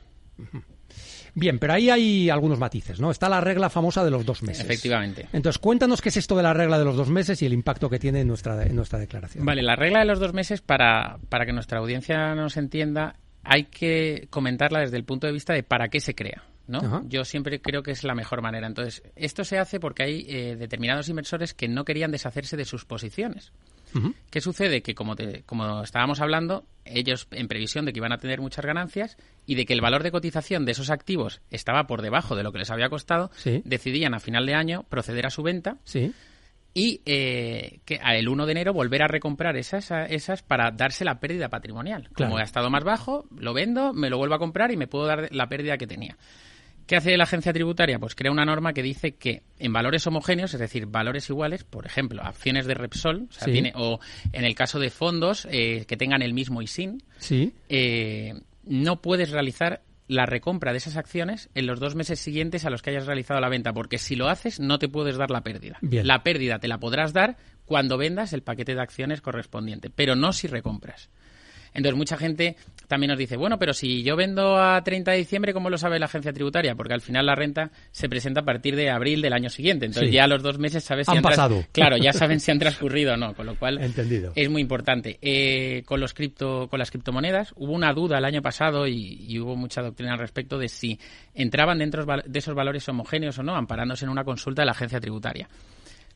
Bien, 1.35 1.59
pero 1.59 1.73
ahí 1.73 1.89
hay 1.89 2.29
algunos 2.29 2.59
matices, 2.59 3.01
¿no? 3.01 3.11
Está 3.11 3.31
la 3.31 3.41
regla 3.41 3.71
famosa 3.71 4.05
de 4.05 4.11
los 4.11 4.27
dos 4.27 4.43
meses. 4.43 4.63
Efectivamente. 4.63 5.29
Entonces, 5.33 5.59
cuéntanos 5.59 6.03
qué 6.03 6.11
es 6.11 6.19
esto 6.19 6.37
de 6.37 6.43
la 6.43 6.53
regla 6.53 6.79
de 6.79 6.85
los 6.85 6.95
dos 6.95 7.09
meses 7.09 7.41
y 7.41 7.47
el 7.47 7.55
impacto 7.55 7.89
que 7.89 7.99
tiene 7.99 8.21
en 8.21 8.29
nuestra, 8.29 8.63
en 8.65 8.77
nuestra 8.77 8.99
declaración. 8.99 9.47
Vale, 9.47 9.63
la 9.63 9.77
regla 9.77 10.01
de 10.01 10.05
los 10.05 10.21
dos 10.21 10.35
meses, 10.35 10.61
para, 10.61 11.17
para 11.31 11.47
que 11.47 11.55
nuestra 11.55 11.79
audiencia 11.79 12.35
nos 12.35 12.59
entienda, 12.59 13.17
hay 13.43 13.65
que 13.65 14.27
comentarla 14.29 14.81
desde 14.81 14.99
el 14.99 15.05
punto 15.05 15.27
de 15.27 15.33
vista 15.33 15.55
de 15.55 15.63
para 15.63 15.89
qué 15.89 16.01
se 16.01 16.15
crea. 16.15 16.45
¿no? 16.67 17.03
Yo 17.09 17.25
siempre 17.25 17.63
creo 17.63 17.83
que 17.83 17.93
es 17.93 18.05
la 18.05 18.15
mejor 18.15 18.43
manera. 18.43 18.67
Entonces, 18.67 19.03
esto 19.17 19.43
se 19.43 19.59
hace 19.59 19.81
porque 19.81 20.03
hay 20.03 20.27
eh, 20.29 20.57
determinados 20.57 21.09
inversores 21.09 21.55
que 21.55 21.67
no 21.67 21.87
querían 21.87 22.11
deshacerse 22.11 22.59
de 22.59 22.67
sus 22.67 22.85
posiciones. 22.85 23.53
¿Qué 24.31 24.41
sucede? 24.41 24.83
Que 24.83 24.95
como, 24.95 25.15
como 25.47 25.83
estábamos 25.83 26.21
hablando, 26.21 26.65
ellos 26.85 27.27
en 27.31 27.49
previsión 27.49 27.85
de 27.85 27.93
que 27.93 27.99
iban 27.99 28.13
a 28.13 28.19
tener 28.19 28.41
muchas 28.41 28.65
ganancias 28.65 29.17
y 29.47 29.55
de 29.55 29.65
que 29.67 29.73
el 29.73 29.81
valor 29.81 30.03
de 30.03 30.11
cotización 30.11 30.65
de 30.65 30.73
esos 30.73 30.91
activos 30.91 31.41
estaba 31.51 31.87
por 31.87 32.03
debajo 32.03 32.37
de 32.37 32.43
lo 32.43 32.53
que 32.53 32.59
les 32.59 32.71
había 32.71 32.89
costado, 32.89 33.31
decidían 33.65 34.15
a 34.15 34.21
final 34.21 34.47
de 34.47 34.55
año 34.55 34.85
proceder 34.89 35.27
a 35.27 35.31
su 35.31 35.43
venta 35.43 35.79
y 36.75 37.01
eh, 37.07 37.81
que 37.85 38.01
el 38.03 38.29
1 38.29 38.47
de 38.47 38.53
enero 38.53 38.73
volver 38.73 39.03
a 39.03 39.09
recomprar 39.09 39.57
esas, 39.57 39.91
esas 40.09 40.43
para 40.43 40.71
darse 40.71 41.05
la 41.05 41.19
pérdida 41.19 41.49
patrimonial. 41.49 42.09
Como 42.15 42.39
ha 42.39 42.43
estado 42.43 42.71
más 42.71 42.85
bajo, 42.85 43.27
lo 43.37 43.53
vendo, 43.53 43.93
me 43.93 44.11
lo 44.11 44.19
vuelvo 44.19 44.37
a 44.37 44.39
comprar 44.39 44.71
y 44.71 44.77
me 44.77 44.87
puedo 44.87 45.07
dar 45.07 45.29
la 45.33 45.49
pérdida 45.49 45.77
que 45.77 45.87
tenía. 45.87 46.17
¿Qué 46.89 46.97
hace 46.97 47.19
la 47.19 47.25
agencia 47.25 47.53
tributaria? 47.53 47.99
Pues 47.99 48.15
crea 48.15 48.33
una 48.33 48.47
norma 48.47 48.73
que 48.73 48.83
dice 48.83 49.17
que 49.17 49.43
en 49.59 49.75
valores 49.75 50.07
homogéneos, 50.07 50.55
es 50.55 50.61
decir, 50.61 50.87
valores 50.87 51.29
iguales, 51.29 51.63
por 51.63 51.85
ejemplo, 51.85 52.23
acciones 52.23 52.67
de 52.67 52.73
Repsol, 52.73 53.29
o, 53.75 54.01
en 54.33 54.45
el 54.45 54.55
caso 54.55 54.81
de 54.81 54.89
fondos 54.89 55.47
eh, 55.51 55.85
que 55.87 55.99
tengan 55.99 56.23
el 56.23 56.33
mismo 56.33 56.63
ISIN, 56.63 57.03
sí. 57.19 57.53
Eh, 57.69 58.33
no 58.65 59.03
puedes 59.03 59.31
realizar 59.31 59.83
la 60.07 60.25
recompra 60.25 60.73
de 60.73 60.79
esas 60.79 60.97
acciones 60.97 61.51
en 61.55 61.67
los 61.67 61.79
dos 61.79 61.95
meses 61.95 62.21
siguientes 62.21 62.65
a 62.65 62.71
los 62.71 62.81
que 62.81 62.89
hayas 62.89 63.05
realizado 63.05 63.39
la 63.39 63.51
venta, 63.51 63.75
porque 63.75 63.99
si 63.99 64.17
lo 64.17 64.31
haces 64.31 64.59
no 64.59 64.79
te 64.79 64.89
puedes 64.89 65.19
dar 65.19 65.31
la 65.31 65.43
pérdida. 65.43 65.77
La 65.83 66.23
pérdida 66.23 66.59
te 66.59 66.69
la 66.69 66.79
podrás 66.79 67.13
dar 67.13 67.37
cuando 67.67 67.99
vendas 67.99 68.33
el 68.33 68.43
paquete 68.43 68.75
de 68.75 68.81
acciones 68.81 69.21
correspondiente, 69.21 69.91
pero 69.91 70.17
no 70.17 70.33
si 70.33 70.47
recompras. 70.49 71.11
Entonces, 71.75 71.97
mucha 71.97 72.17
gente 72.17 72.57
también 72.89 73.11
nos 73.11 73.19
dice, 73.19 73.37
bueno, 73.37 73.59
pero 73.59 73.75
si 73.75 74.03
yo 74.03 74.17
vendo 74.17 74.57
a 74.57 74.83
30 74.83 75.13
de 75.13 75.19
diciembre, 75.19 75.53
¿cómo 75.53 75.71
lo 75.71 75.77
sabe 75.77 75.99
la 75.99 76.07
agencia 76.07 76.33
tributaria? 76.33 76.75
Porque 76.75 76.95
al 76.95 77.03
final 77.03 77.27
la 77.27 77.35
renta 77.35 77.71
se 77.91 78.09
presenta 78.09 78.41
a 78.41 78.45
partir 78.45 78.75
de 78.77 78.91
abril 78.91 79.21
del 79.21 79.35
año 79.35 79.51
siguiente. 79.51 79.87
Entonces, 79.87 80.11
ya 80.11 80.25
a 80.25 80.27
los 80.27 80.43
dos 80.43 80.59
meses 80.59 80.83
sabes 80.83 81.07
si 81.07 81.17
han, 81.17 81.23
pasado. 81.23 81.65
Claro, 81.73 81.97
ya 81.99 82.13
saben 82.15 82.41
si 82.41 82.51
han 82.51 82.59
transcurrido 82.59 83.15
o 83.15 83.17
no, 83.17 83.35
con 83.35 83.47
lo 83.47 83.57
cual 83.57 83.79
Entendido. 83.79 84.33
es 84.35 84.49
muy 84.49 84.63
importante. 84.63 85.19
Eh, 85.21 85.83
con 85.85 86.01
los 86.01 86.15
cripto, 86.15 86.69
con 86.69 86.79
las 86.79 86.91
criptomonedas 86.91 87.53
hubo 87.57 87.73
una 87.73 87.93
duda 87.93 88.19
el 88.19 88.25
año 88.25 88.41
pasado 88.41 88.87
y, 88.87 89.25
y 89.29 89.39
hubo 89.39 89.55
mucha 89.55 89.83
doctrina 89.83 90.15
al 90.15 90.19
respecto 90.19 90.59
de 90.59 90.69
si 90.69 90.99
entraban 91.35 91.79
dentro 91.79 92.05
de 92.07 92.39
esos 92.39 92.55
valores 92.55 92.89
homogéneos 92.89 93.39
o 93.39 93.43
no, 93.43 93.55
amparándose 93.55 94.07
en 94.07 94.11
una 94.11 94.25
consulta 94.25 94.63
de 94.63 94.67
la 94.67 94.73
agencia 94.73 94.99
tributaria. 94.99 95.49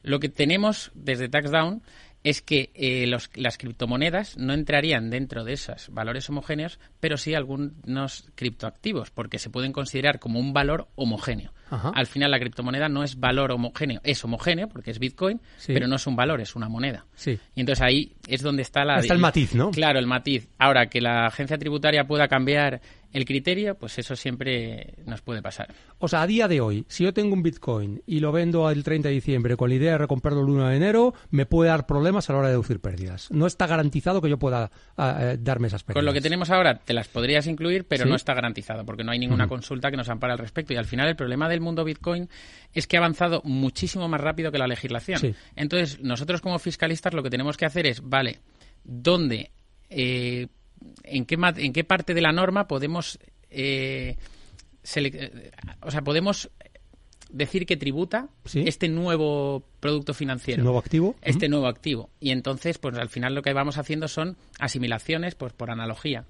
Lo 0.02 0.18
que 0.18 0.28
tenemos 0.28 0.90
desde 0.94 1.28
TaxDown 1.28 1.82
es 2.24 2.40
que 2.40 2.70
eh, 2.74 3.06
las 3.06 3.58
criptomonedas 3.58 4.36
no 4.36 4.52
entrarían 4.52 5.10
dentro 5.10 5.44
de 5.44 5.54
esos 5.54 5.88
valores 5.90 6.28
homogéneos, 6.30 6.78
pero 7.00 7.16
sí 7.16 7.34
algunos 7.34 8.28
criptoactivos, 8.34 9.10
porque 9.10 9.38
se 9.38 9.50
pueden 9.50 9.72
considerar 9.72 10.20
como 10.20 10.38
un 10.38 10.52
valor 10.52 10.88
homogéneo. 10.94 11.52
Al 11.94 12.06
final 12.06 12.30
la 12.30 12.38
criptomoneda 12.38 12.90
no 12.90 13.02
es 13.02 13.18
valor 13.18 13.50
homogéneo, 13.50 14.00
es 14.04 14.22
homogéneo 14.22 14.68
porque 14.68 14.90
es 14.90 14.98
Bitcoin, 14.98 15.40
pero 15.66 15.88
no 15.88 15.96
es 15.96 16.06
un 16.06 16.14
valor, 16.14 16.42
es 16.42 16.54
una 16.54 16.68
moneda. 16.68 17.06
Sí. 17.14 17.38
Y 17.54 17.60
entonces 17.60 17.82
ahí 17.82 18.12
es 18.28 18.42
donde 18.42 18.60
está 18.60 18.84
la... 18.84 18.98
Está 18.98 19.14
el 19.14 19.20
matiz, 19.20 19.54
¿no? 19.54 19.70
Claro, 19.70 19.98
el 19.98 20.06
matiz. 20.06 20.48
Ahora, 20.58 20.86
que 20.86 21.00
la 21.00 21.26
agencia 21.26 21.56
tributaria 21.56 22.04
pueda 22.04 22.28
cambiar 22.28 22.82
el 23.12 23.24
criterio, 23.24 23.74
pues 23.74 23.98
eso 23.98 24.16
siempre 24.16 24.94
nos 25.06 25.20
puede 25.20 25.42
pasar. 25.42 25.74
O 25.98 26.08
sea, 26.08 26.22
a 26.22 26.26
día 26.26 26.48
de 26.48 26.60
hoy, 26.60 26.84
si 26.88 27.04
yo 27.04 27.12
tengo 27.12 27.34
un 27.34 27.42
Bitcoin 27.42 28.02
y 28.06 28.20
lo 28.20 28.32
vendo 28.32 28.68
el 28.70 28.82
30 28.82 29.08
de 29.08 29.14
diciembre 29.14 29.56
con 29.56 29.68
la 29.68 29.76
idea 29.76 29.92
de 29.92 29.98
recomprarlo 29.98 30.40
el 30.40 30.48
1 30.48 30.68
de 30.68 30.76
enero, 30.76 31.14
me 31.30 31.46
puede 31.46 31.68
dar 31.68 31.86
problemas 31.86 32.28
a 32.28 32.32
la 32.32 32.38
hora 32.38 32.48
de 32.48 32.54
deducir 32.54 32.80
pérdidas. 32.80 33.30
No 33.30 33.46
está 33.46 33.66
garantizado 33.66 34.22
que 34.22 34.30
yo 34.30 34.38
pueda 34.38 34.70
eh, 34.96 35.36
darme 35.38 35.68
esas 35.68 35.82
pérdidas. 35.82 35.98
Con 36.00 36.06
lo 36.06 36.12
que 36.12 36.20
tenemos 36.20 36.50
ahora, 36.50 36.78
te 36.78 36.94
las 36.94 37.08
podrías 37.08 37.46
incluir, 37.46 37.84
pero 37.86 38.06
no 38.06 38.14
está 38.14 38.34
garantizado, 38.34 38.84
porque 38.84 39.04
no 39.04 39.12
hay 39.12 39.18
ninguna 39.18 39.46
consulta 39.46 39.90
que 39.90 39.96
nos 39.96 40.08
ampare 40.08 40.32
al 40.32 40.38
respecto. 40.38 40.72
Y 40.72 40.76
al 40.76 40.86
final 40.86 41.08
el 41.08 41.16
problema 41.16 41.48
del 41.48 41.60
mundo 41.60 41.84
Bitcoin 41.84 42.28
es 42.72 42.86
que 42.86 42.96
ha 42.96 43.00
avanzado 43.00 43.42
muchísimo 43.44 44.08
más 44.08 44.20
rápido 44.20 44.50
que 44.50 44.58
la 44.58 44.66
legislación. 44.66 45.36
Entonces, 45.54 46.00
nosotros 46.00 46.40
como 46.40 46.58
fiscalistas 46.58 47.12
lo 47.12 47.22
que 47.22 47.30
tenemos 47.30 47.56
que 47.56 47.66
hacer 47.66 47.86
es, 47.86 48.00
vale, 48.02 48.38
¿dónde... 48.84 49.50
Eh, 49.90 50.48
en 51.04 51.24
qué, 51.24 51.38
en 51.56 51.72
qué 51.72 51.84
parte 51.84 52.14
de 52.14 52.20
la 52.20 52.32
norma 52.32 52.66
podemos 52.68 53.18
eh, 53.50 54.16
o 55.82 55.90
sea, 55.90 56.02
podemos 56.02 56.50
decir 57.30 57.66
que 57.66 57.76
tributa 57.76 58.28
este 58.52 58.88
nuevo 58.88 59.64
producto 59.80 60.12
financiero. 60.12 60.62
¿Nuevo 60.62 60.78
activo? 60.78 61.16
Este 61.22 61.48
nuevo 61.48 61.66
activo. 61.66 62.10
Y 62.20 62.30
entonces, 62.30 62.78
pues 62.78 62.96
al 62.98 63.08
final 63.08 63.34
lo 63.34 63.42
que 63.42 63.52
vamos 63.52 63.78
haciendo 63.78 64.08
son 64.08 64.36
asimilaciones, 64.58 65.34
pues 65.34 65.52
por 65.52 65.70
analogía. 65.70 66.26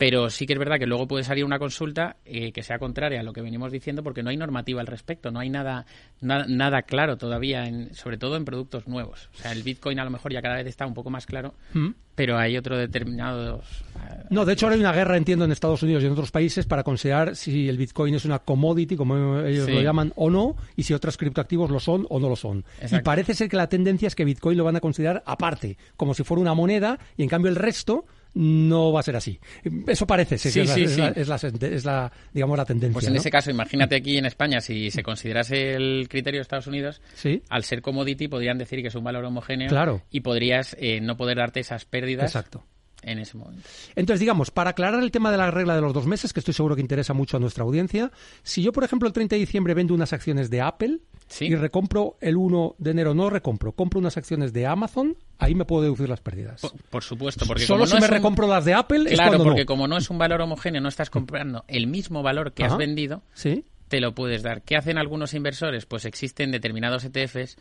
Pero 0.00 0.30
sí 0.30 0.46
que 0.46 0.54
es 0.54 0.58
verdad 0.58 0.78
que 0.78 0.86
luego 0.86 1.06
puede 1.06 1.24
salir 1.24 1.44
una 1.44 1.58
consulta 1.58 2.16
eh, 2.24 2.52
que 2.52 2.62
sea 2.62 2.78
contraria 2.78 3.20
a 3.20 3.22
lo 3.22 3.34
que 3.34 3.42
venimos 3.42 3.70
diciendo 3.70 4.02
porque 4.02 4.22
no 4.22 4.30
hay 4.30 4.36
normativa 4.38 4.80
al 4.80 4.86
respecto, 4.86 5.30
no 5.30 5.40
hay 5.40 5.50
nada, 5.50 5.84
nada 6.22 6.80
claro 6.84 7.18
todavía, 7.18 7.66
en, 7.66 7.92
sobre 7.94 8.16
todo 8.16 8.38
en 8.38 8.46
productos 8.46 8.88
nuevos. 8.88 9.28
O 9.34 9.42
sea, 9.42 9.52
el 9.52 9.62
Bitcoin 9.62 10.00
a 10.00 10.04
lo 10.04 10.10
mejor 10.10 10.32
ya 10.32 10.40
cada 10.40 10.54
vez 10.54 10.66
está 10.66 10.86
un 10.86 10.94
poco 10.94 11.10
más 11.10 11.26
claro, 11.26 11.52
mm. 11.74 11.90
pero 12.14 12.38
hay 12.38 12.56
otro 12.56 12.78
determinados... 12.78 13.84
Eh, 13.94 14.24
no, 14.30 14.46
de 14.46 14.54
hecho 14.54 14.64
ahora 14.64 14.76
hay 14.76 14.80
una 14.80 14.92
guerra, 14.92 15.18
entiendo, 15.18 15.44
en 15.44 15.52
Estados 15.52 15.82
Unidos 15.82 16.02
y 16.02 16.06
en 16.06 16.12
otros 16.12 16.30
países 16.30 16.64
para 16.64 16.82
considerar 16.82 17.36
si 17.36 17.68
el 17.68 17.76
Bitcoin 17.76 18.14
es 18.14 18.24
una 18.24 18.38
commodity, 18.38 18.96
como 18.96 19.40
ellos 19.40 19.68
lo 19.68 19.82
llaman, 19.82 20.14
o 20.16 20.30
no, 20.30 20.56
y 20.76 20.84
si 20.84 20.94
otros 20.94 21.18
criptoactivos 21.18 21.70
lo 21.70 21.78
son 21.78 22.06
o 22.08 22.18
no 22.18 22.30
lo 22.30 22.36
son. 22.36 22.64
Y 22.90 23.00
parece 23.00 23.34
ser 23.34 23.50
que 23.50 23.58
la 23.58 23.68
tendencia 23.68 24.06
es 24.06 24.14
que 24.14 24.24
Bitcoin 24.24 24.56
lo 24.56 24.64
van 24.64 24.76
a 24.76 24.80
considerar 24.80 25.22
aparte, 25.26 25.76
como 25.98 26.14
si 26.14 26.24
fuera 26.24 26.40
una 26.40 26.54
moneda, 26.54 26.98
y 27.18 27.22
en 27.22 27.28
cambio 27.28 27.50
el 27.50 27.56
resto 27.56 28.06
no 28.34 28.92
va 28.92 29.00
a 29.00 29.02
ser 29.02 29.16
así. 29.16 29.38
Eso 29.86 30.06
parece, 30.06 30.38
sí, 30.38 30.50
Sí, 30.50 30.60
es, 30.60 30.68
la, 30.68 30.74
sí, 30.74 30.82
es 30.84 30.98
la- 30.98 31.08
es 31.08 31.28
la 31.28 31.38
sente- 31.38 31.74
es 31.74 31.84
la, 31.84 32.12
digamos, 32.32 32.56
la 32.56 32.64
tendencia. 32.64 32.92
Pues 32.94 33.06
en 33.06 33.14
¿no? 33.14 33.18
ese 33.20 33.30
caso, 33.30 33.50
imagínate 33.50 33.96
aquí 33.96 34.16
en 34.18 34.26
España, 34.26 34.60
si 34.60 34.90
se 34.90 35.02
considerase 35.02 35.74
el 35.74 36.06
criterio 36.08 36.38
de 36.38 36.42
Estados 36.42 36.66
Unidos, 36.66 37.00
Sí, 37.14 37.42
al 37.48 37.64
ser 37.64 37.82
commodity 37.82 38.28
podrían 38.28 38.58
decir 38.58 38.82
que 38.82 38.88
es 38.88 38.94
un 38.94 39.04
valor 39.04 39.24
homogéneo 39.24 39.68
Claro. 39.68 40.02
y 40.10 40.20
podrías 40.20 40.76
eh, 40.78 41.00
no 41.00 41.16
poder 41.16 41.38
darte 41.38 41.60
esas 41.60 41.84
pérdidas 41.84 42.26
exacto. 42.26 42.64
En 43.02 43.18
ese 43.18 43.36
momento. 43.36 43.62
Entonces, 43.96 44.20
digamos, 44.20 44.50
para 44.50 44.70
aclarar 44.70 45.02
el 45.02 45.10
tema 45.10 45.30
de 45.30 45.36
la 45.38 45.50
regla 45.50 45.74
de 45.74 45.80
los 45.80 45.92
dos 45.94 46.06
meses, 46.06 46.32
que 46.32 46.40
estoy 46.40 46.54
seguro 46.54 46.74
que 46.76 46.82
interesa 46.82 47.14
mucho 47.14 47.36
a 47.36 47.40
nuestra 47.40 47.64
audiencia, 47.64 48.10
si 48.42 48.62
yo, 48.62 48.72
por 48.72 48.84
ejemplo, 48.84 49.06
el 49.08 49.12
30 49.14 49.36
de 49.36 49.40
diciembre 49.40 49.74
vendo 49.74 49.94
unas 49.94 50.12
acciones 50.12 50.50
de 50.50 50.60
Apple 50.60 50.98
Sí. 51.28 51.46
y 51.46 51.54
recompro 51.54 52.16
el 52.20 52.36
1 52.36 52.74
de 52.78 52.90
enero, 52.90 53.14
no 53.14 53.30
recompro, 53.30 53.72
compro 53.72 54.00
unas 54.00 54.16
acciones 54.16 54.52
de 54.52 54.66
Amazon, 54.66 55.16
ahí 55.38 55.54
me 55.54 55.64
puedo 55.64 55.82
deducir 55.82 56.08
las 56.08 56.20
pérdidas. 56.20 56.60
Por, 56.60 56.72
por 56.90 57.02
supuesto, 57.04 57.46
porque 57.46 57.62
Solo 57.64 57.80
como 57.80 57.86
si 57.86 57.92
no 57.94 58.00
me 58.00 58.06
es 58.06 58.10
un- 58.10 58.16
recompro 58.16 58.46
las 58.48 58.64
de 58.64 58.74
Apple 58.74 59.04
es 59.06 59.14
Claro, 59.14 59.30
cuando 59.30 59.44
porque 59.44 59.60
no. 59.60 59.66
como 59.66 59.86
no 59.88 59.96
es 59.96 60.10
un 60.10 60.18
valor 60.18 60.40
homogéneo, 60.40 60.80
no 60.80 60.88
estás 60.88 61.08
comprando 61.08 61.64
el 61.68 61.86
mismo 61.86 62.22
valor 62.22 62.52
que 62.52 62.64
Ajá. 62.64 62.72
has 62.74 62.78
vendido, 62.78 63.22
Sí, 63.32 63.64
te 63.88 64.00
lo 64.00 64.14
puedes 64.14 64.42
dar. 64.42 64.62
¿Qué 64.62 64.76
hacen 64.76 64.98
algunos 64.98 65.32
inversores? 65.34 65.86
Pues 65.86 66.04
existen 66.04 66.50
determinados 66.50 67.04
ETFs 67.04 67.56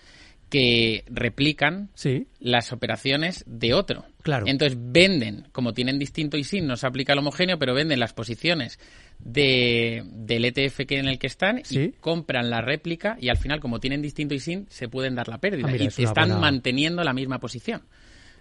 que 0.49 1.03
replican 1.07 1.89
sí, 1.93 2.27
las 2.39 2.71
operaciones 2.73 3.43
de 3.47 3.73
otro. 3.73 4.05
Claro. 4.23 4.45
Entonces 4.47 4.77
venden, 4.81 5.47
como 5.51 5.73
tienen 5.73 5.99
distinto 5.99 6.37
ISIN, 6.37 6.65
no 6.67 6.75
se 6.75 6.87
aplica 6.87 7.13
el 7.13 7.19
homogéneo, 7.19 7.57
pero 7.59 7.73
venden 7.73 7.99
las 7.99 8.13
posiciones 8.13 8.79
de, 9.19 10.03
del 10.05 10.45
ETF 10.45 10.85
que 10.87 10.97
en 10.97 11.07
el 11.07 11.19
que 11.19 11.27
están 11.27 11.61
Sí. 11.63 11.79
y 11.79 11.91
compran 11.99 12.49
la 12.49 12.61
réplica 12.61 13.17
y 13.19 13.29
al 13.29 13.37
final, 13.37 13.59
como 13.59 13.79
tienen 13.79 14.01
distinto 14.01 14.33
ISIN, 14.33 14.65
se 14.69 14.87
pueden 14.89 15.15
dar 15.15 15.27
la 15.27 15.37
pérdida 15.39 15.67
Ah, 15.67 15.71
mira, 15.71 15.83
y 15.83 15.87
es 15.87 15.99
están 15.99 16.29
buena- 16.29 16.39
manteniendo 16.39 17.03
la 17.03 17.13
misma 17.13 17.39
posición. 17.39 17.81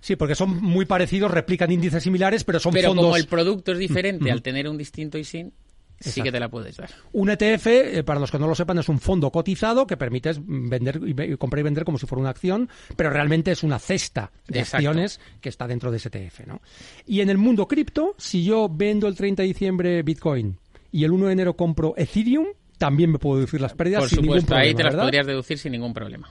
sí, 0.00 0.16
porque 0.16 0.34
son 0.34 0.62
muy 0.62 0.86
parecidos, 0.86 1.30
replican 1.30 1.70
índices 1.72 2.02
similares, 2.02 2.44
pero 2.44 2.60
son 2.60 2.72
Pero 2.72 2.88
fondos... 2.88 3.04
como 3.04 3.16
el 3.16 3.26
producto 3.26 3.72
es 3.72 3.78
diferente 3.78 4.30
al 4.30 4.42
tener 4.42 4.68
un 4.68 4.78
distinto 4.78 5.18
ISIN, 5.18 5.52
sí 5.66 5.67
Exacto. 6.00 6.22
que 6.24 6.32
te 6.32 6.40
la 6.40 6.48
puedes 6.48 6.76
dar. 6.76 6.88
Un 7.12 7.30
ETF, 7.30 7.66
eh, 7.66 8.04
para 8.04 8.20
los 8.20 8.30
que 8.30 8.38
no 8.38 8.46
lo 8.46 8.54
sepan, 8.54 8.78
es 8.78 8.88
un 8.88 9.00
fondo 9.00 9.30
cotizado 9.32 9.86
que 9.86 9.96
permite 9.96 10.32
vender 10.38 11.00
y 11.04 11.36
comprar 11.36 11.60
y 11.60 11.62
vender 11.64 11.84
como 11.84 11.98
si 11.98 12.06
fuera 12.06 12.20
una 12.20 12.30
acción, 12.30 12.68
pero 12.96 13.10
realmente 13.10 13.50
es 13.50 13.62
una 13.62 13.78
cesta 13.78 14.30
de 14.46 14.60
Exacto. 14.60 14.76
acciones 14.88 15.20
que 15.40 15.48
está 15.48 15.66
dentro 15.66 15.90
de 15.90 15.96
ese 15.96 16.08
ETF. 16.08 16.46
¿no? 16.46 16.60
Y 17.06 17.20
en 17.20 17.30
el 17.30 17.38
mundo 17.38 17.66
cripto, 17.66 18.14
si 18.18 18.44
yo 18.44 18.68
vendo 18.70 19.08
el 19.08 19.16
30 19.16 19.42
de 19.42 19.48
diciembre 19.48 20.02
Bitcoin 20.02 20.58
y 20.92 21.04
el 21.04 21.10
1 21.12 21.26
de 21.26 21.32
enero 21.32 21.56
compro 21.56 21.94
Ethereum, 21.96 22.46
también 22.78 23.10
me 23.10 23.18
puedo 23.18 23.36
deducir 23.36 23.60
las 23.60 23.74
pérdidas 23.74 24.02
Por 24.02 24.08
sin 24.10 24.20
ningún 24.20 24.36
supuesto, 24.36 24.46
problema, 24.48 24.68
ahí 24.68 24.74
te 24.74 24.82
las 24.84 24.92
¿verdad? 24.92 25.04
podrías 25.06 25.26
deducir 25.26 25.58
sin 25.58 25.72
ningún 25.72 25.92
problema. 25.92 26.30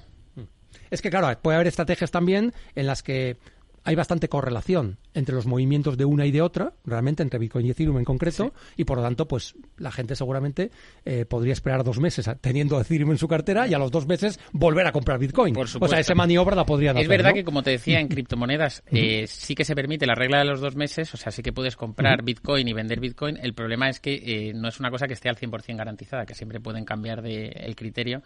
Es 0.89 1.01
que, 1.01 1.10
claro, 1.10 1.38
puede 1.41 1.56
haber 1.56 1.67
estrategias 1.67 2.12
también 2.12 2.53
en 2.73 2.88
las 2.88 3.03
que 3.03 3.36
hay 3.88 3.95
bastante 3.95 4.28
correlación 4.28 4.97
entre 5.13 5.34
los 5.34 5.45
movimientos 5.47 5.97
de 5.97 6.04
una 6.06 6.26
y 6.26 6.32
de 6.32 6.41
otra, 6.41 6.73
realmente 6.86 7.23
entre 7.23 7.39
Bitcoin 7.39 7.65
y 7.65 7.69
Ethereum 7.71 7.97
en 7.97 8.04
concreto, 8.04 8.54
y 8.76 8.84
por 8.84 8.97
lo 8.97 9.04
tanto, 9.04 9.28
pues 9.28 9.56
la 9.78 9.91
gente 9.91 10.15
seguramente 10.15 10.71
eh, 11.06 11.26
podría 11.26 11.54
esperar 11.54 11.84
dos 11.84 12.00
meses 12.00 12.28
a- 12.28 12.36
teniendo 12.36 12.80
Ethereum 12.82 13.12
en 13.12 13.17
su 13.17 13.28
cartera 13.28 13.67
y 13.67 13.73
a 13.73 13.80
los 13.80 13.89
dos 13.89 14.06
meses 14.06 14.39
volver 14.52 14.86
a 14.86 14.91
comprar 14.91 15.19
Bitcoin. 15.19 15.54
Por 15.54 15.63
o 15.63 15.67
sea, 15.67 15.73
supuesto. 15.73 15.95
esa 15.97 16.15
maniobra 16.15 16.56
la 16.56 16.65
podrían 16.65 16.97
Es 16.97 17.06
hacer. 17.06 17.10
verdad 17.17 17.30
¿no? 17.30 17.36
que, 17.36 17.43
como 17.45 17.63
te 17.63 17.71
decía, 17.71 18.00
en 18.02 18.08
criptomonedas 18.10 18.84
eh, 18.88 19.26
sí 19.28 19.56
que 19.56 19.63
se 19.63 19.73
permite 19.73 20.06
la 20.06 20.15
regla 20.15 20.39
de 20.39 20.45
los 20.45 20.60
dos 20.60 20.76
meses, 20.76 21.13
o 21.13 21.17
sea, 21.17 21.32
sí 21.32 21.41
que 21.41 21.54
puedes 21.54 21.76
comprar 21.78 22.23
Bitcoin 22.23 22.67
y 22.67 22.73
vender 22.73 23.00
Bitcoin. 23.00 23.38
El 23.41 23.54
problema 23.54 23.89
es 23.89 24.00
que 24.02 24.15
eh, 24.50 24.54
no 24.54 24.67
es 24.67 24.80
una 24.82 24.91
cosa 24.91 25.08
que 25.08 25.13
esté 25.13 25.30
al 25.30 25.38
100% 25.38 25.78
garantizada, 25.78 26.26
que 26.26 26.36
siempre 26.36 26.60
pueden 26.60 26.84
cambiar 26.84 27.21
de, 27.21 27.47
el 27.47 27.76
criterio. 27.78 28.21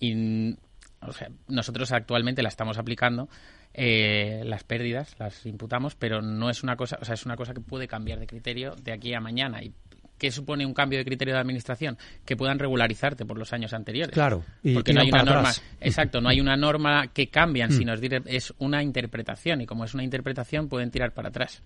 Y 0.00 0.56
o 1.04 1.12
sea, 1.12 1.28
nosotros 1.48 1.90
actualmente 1.92 2.42
la 2.42 2.48
estamos 2.48 2.78
aplicando, 2.78 3.28
eh, 3.74 4.42
las 4.44 4.64
pérdidas 4.64 5.14
las 5.18 5.46
imputamos, 5.46 5.94
pero 5.94 6.20
no 6.22 6.50
es 6.50 6.62
una 6.62 6.76
cosa, 6.76 6.98
o 7.00 7.04
sea, 7.04 7.14
es 7.14 7.24
una 7.24 7.36
cosa 7.36 7.54
que 7.54 7.60
puede 7.60 7.88
cambiar 7.88 8.18
de 8.20 8.26
criterio 8.26 8.74
de 8.76 8.92
aquí 8.92 9.14
a 9.14 9.20
mañana. 9.20 9.62
¿Y 9.62 9.72
qué 10.18 10.30
supone 10.30 10.64
un 10.66 10.74
cambio 10.74 10.98
de 10.98 11.04
criterio 11.04 11.34
de 11.34 11.40
administración? 11.40 11.98
Que 12.24 12.36
puedan 12.36 12.58
regularizarte 12.58 13.24
por 13.24 13.38
los 13.38 13.52
años 13.52 13.72
anteriores. 13.72 14.12
Claro, 14.14 14.44
y 14.62 14.74
porque 14.74 14.92
no 14.92 15.00
hay 15.00 15.08
una 15.08 15.22
norma, 15.24 15.40
atrás. 15.50 15.62
exacto, 15.80 16.20
no 16.20 16.28
hay 16.28 16.40
una 16.40 16.56
norma 16.56 17.08
que 17.08 17.28
cambian, 17.28 17.72
sino 17.72 17.92
es, 17.94 18.00
dire- 18.00 18.22
es 18.26 18.52
una 18.58 18.82
interpretación 18.82 19.60
y 19.62 19.66
como 19.66 19.84
es 19.84 19.94
una 19.94 20.04
interpretación 20.04 20.68
pueden 20.68 20.90
tirar 20.90 21.12
para 21.12 21.28
atrás. 21.30 21.62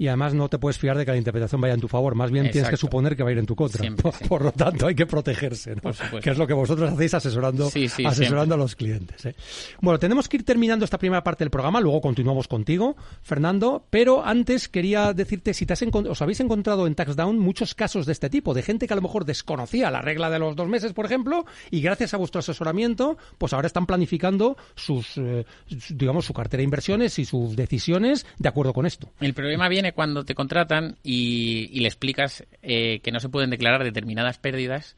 Y 0.00 0.08
además 0.08 0.32
no 0.32 0.48
te 0.48 0.58
puedes 0.58 0.78
fiar 0.78 0.96
de 0.96 1.04
que 1.04 1.10
la 1.10 1.18
interpretación 1.18 1.60
vaya 1.60 1.74
en 1.74 1.80
tu 1.80 1.86
favor, 1.86 2.14
más 2.14 2.30
bien 2.30 2.50
tienes 2.50 2.70
que 2.70 2.78
suponer 2.78 3.14
que 3.14 3.22
va 3.22 3.28
a 3.28 3.32
ir 3.32 3.38
en 3.38 3.44
tu 3.44 3.54
contra. 3.54 3.82
Siempre, 3.82 4.10
por, 4.28 4.42
lo 4.42 4.50
tanto, 4.50 4.86
hay 4.86 4.94
que 4.94 5.04
protegerse, 5.04 5.74
¿no? 5.74 5.92
Que 6.22 6.30
es 6.30 6.38
lo 6.38 6.46
que 6.46 6.54
vosotros 6.54 6.90
hacéis 6.90 7.12
asesorando, 7.12 7.68
Sí, 7.68 7.86
sí, 7.86 8.06
asesorando 8.06 8.54
a 8.54 8.56
los 8.56 8.76
clientes. 8.76 9.26
¿eh? 9.26 9.34
Bueno, 9.82 9.98
tenemos 9.98 10.26
que 10.26 10.38
ir 10.38 10.44
terminando 10.46 10.86
esta 10.86 10.96
primera 10.96 11.22
parte 11.22 11.44
del 11.44 11.50
programa, 11.50 11.82
luego 11.82 12.00
continuamos 12.00 12.48
contigo, 12.48 12.96
Fernando, 13.20 13.84
pero 13.90 14.24
antes 14.24 14.70
quería 14.70 15.12
decirte 15.12 15.52
si 15.52 15.66
te 15.66 15.74
has 15.74 15.82
os 15.82 16.22
habéis 16.22 16.40
encontrado 16.40 16.86
en 16.86 16.94
TaxDown 16.94 17.38
muchos 17.38 17.74
casos 17.74 18.06
de 18.06 18.12
este 18.12 18.30
tipo, 18.30 18.54
de 18.54 18.62
gente 18.62 18.86
que 18.86 18.94
a 18.94 18.96
lo 18.96 19.02
mejor 19.02 19.26
desconocía 19.26 19.90
la 19.90 20.00
regla 20.00 20.30
de 20.30 20.38
los 20.38 20.56
dos 20.56 20.66
meses, 20.66 20.94
por 20.94 21.04
ejemplo, 21.04 21.44
y 21.70 21.82
gracias 21.82 22.14
a 22.14 22.16
vuestro 22.16 22.38
asesoramiento, 22.38 23.18
pues 23.36 23.52
ahora 23.52 23.66
están 23.66 23.84
planificando 23.84 24.56
sus, 24.76 25.18
eh, 25.18 25.44
digamos, 25.90 26.24
su 26.24 26.32
cartera 26.32 26.60
de 26.60 26.64
inversiones 26.64 27.18
y 27.18 27.26
sus 27.26 27.54
decisiones 27.54 28.24
de 28.38 28.48
acuerdo 28.48 28.72
con 28.72 28.86
esto. 28.86 29.12
El 29.20 29.34
problema 29.34 29.68
viene 29.68 29.89
cuando 29.92 30.24
te 30.24 30.34
contratan 30.34 30.96
y, 31.02 31.68
y 31.72 31.80
le 31.80 31.88
explicas 31.88 32.44
eh, 32.62 33.00
que 33.02 33.12
no 33.12 33.20
se 33.20 33.28
pueden 33.28 33.50
declarar 33.50 33.84
determinadas 33.84 34.38
pérdidas 34.38 34.96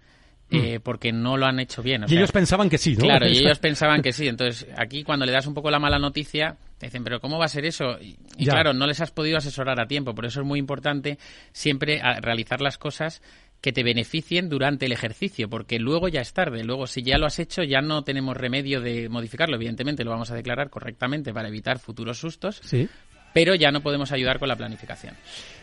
eh, 0.54 0.80
porque 0.82 1.12
no 1.12 1.38
lo 1.38 1.46
han 1.46 1.58
hecho 1.60 1.82
bien. 1.82 2.02
o 2.02 2.06
Mm. 2.06 2.08
y 2.08 2.10
sea, 2.10 2.18
ellos 2.18 2.32
pensaban 2.32 2.68
que 2.68 2.76
sí, 2.76 2.94
¿no? 2.94 3.04
Claro, 3.04 3.26
y 3.26 3.38
ellos 3.38 3.58
pensaban 3.58 4.02
que 4.02 4.12
sí. 4.12 4.28
Entonces, 4.28 4.66
aquí 4.76 5.02
cuando 5.02 5.24
le 5.24 5.32
das 5.32 5.46
un 5.46 5.54
poco 5.54 5.70
la 5.70 5.78
mala 5.78 5.98
noticia, 5.98 6.56
te 6.76 6.86
dicen, 6.88 7.02
pero 7.04 7.20
¿cómo 7.20 7.38
va 7.38 7.46
a 7.46 7.48
ser 7.48 7.64
eso? 7.64 7.98
Y, 8.02 8.16
y 8.36 8.44
claro, 8.44 8.74
no 8.74 8.86
les 8.86 9.00
has 9.00 9.10
podido 9.12 9.38
asesorar 9.38 9.80
a 9.80 9.86
tiempo. 9.86 10.14
Por 10.14 10.26
eso 10.26 10.40
es 10.42 10.46
muy 10.46 10.58
importante 10.58 11.16
siempre 11.52 12.02
a- 12.02 12.20
realizar 12.20 12.60
las 12.60 12.76
cosas 12.76 13.22
que 13.62 13.72
te 13.72 13.82
beneficien 13.84 14.48
durante 14.50 14.84
el 14.86 14.92
ejercicio, 14.92 15.48
porque 15.48 15.78
luego 15.78 16.08
ya 16.08 16.20
es 16.20 16.32
tarde. 16.34 16.64
Luego, 16.64 16.86
si 16.86 17.02
ya 17.02 17.16
lo 17.16 17.24
has 17.26 17.38
hecho, 17.38 17.62
ya 17.62 17.80
no 17.80 18.02
tenemos 18.04 18.36
remedio 18.36 18.80
de 18.82 19.08
modificarlo. 19.08 19.54
Evidentemente, 19.56 20.04
lo 20.04 20.10
vamos 20.10 20.30
a 20.32 20.34
declarar 20.34 20.68
correctamente 20.68 21.32
para 21.32 21.48
evitar 21.48 21.78
futuros 21.78 22.18
sustos, 22.18 22.60
Sí. 22.62 22.88
Pero 23.32 23.54
ya 23.54 23.70
no 23.70 23.80
podemos 23.80 24.12
ayudar 24.12 24.38
con 24.38 24.48
la 24.48 24.56
planificación. 24.56 25.14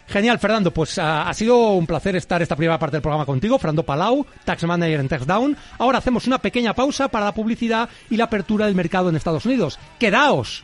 Genial, 0.08 0.40
Fernando. 0.40 0.72
Pues 0.72 0.98
ah, 0.98 1.30
ha 1.30 1.34
sido 1.34 1.74
un 1.74 1.86
placer 1.86 2.16
estar 2.16 2.42
esta 2.42 2.56
primera 2.56 2.80
parte 2.80 2.96
del 2.96 3.02
programa 3.02 3.26
contigo, 3.26 3.60
Fernando 3.60 3.84
Palau, 3.84 4.26
Tax 4.44 4.64
Manager 4.64 5.00
en 5.00 5.08
TaxDown. 5.08 5.58
Ahora 5.78 6.00
hacemos 6.00 6.26
una 6.28 6.40
pequeña 6.40 6.74
pausa 6.74 7.08
para 7.08 7.26
la 7.26 7.34
publicidad 7.34 7.90
y 8.10 8.18
la 8.18 8.26
apertura 8.26 8.66
del 8.66 8.76
mercado 8.76 9.10
en 9.10 9.16
Estados 9.16 9.46
Unidos. 9.46 9.80
¡Quedaos! 10.00 10.64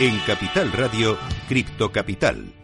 En 0.00 0.18
Capital 0.26 0.72
Radio, 0.72 1.16
Cripto 1.48 1.92
Capital. 1.92 2.63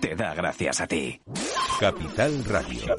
Te 0.00 0.14
da 0.14 0.34
gracias 0.34 0.80
a 0.80 0.86
ti. 0.86 1.20
Capital 1.80 2.44
Radio. 2.44 2.96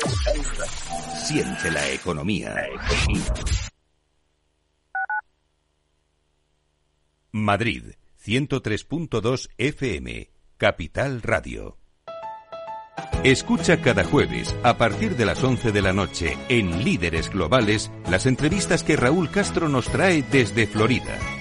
Siente 1.24 1.72
la 1.72 1.90
economía. 1.92 2.56
Madrid, 7.32 7.94
103.2 8.26 9.50
FM. 9.58 10.30
Capital 10.58 11.22
Radio. 11.22 11.78
Escucha 13.24 13.82
cada 13.82 14.04
jueves, 14.04 14.56
a 14.64 14.78
partir 14.78 15.16
de 15.16 15.26
las 15.26 15.44
11 15.44 15.72
de 15.72 15.82
la 15.82 15.94
noche, 15.94 16.38
en 16.50 16.84
Líderes 16.84 17.30
Globales, 17.30 17.92
las 18.10 18.26
entrevistas 18.26 18.84
que 18.84 18.98
Raúl 18.98 19.30
Castro 19.30 19.70
nos 19.70 19.86
trae 19.90 20.24
desde 20.24 20.66
Florida. 20.66 21.41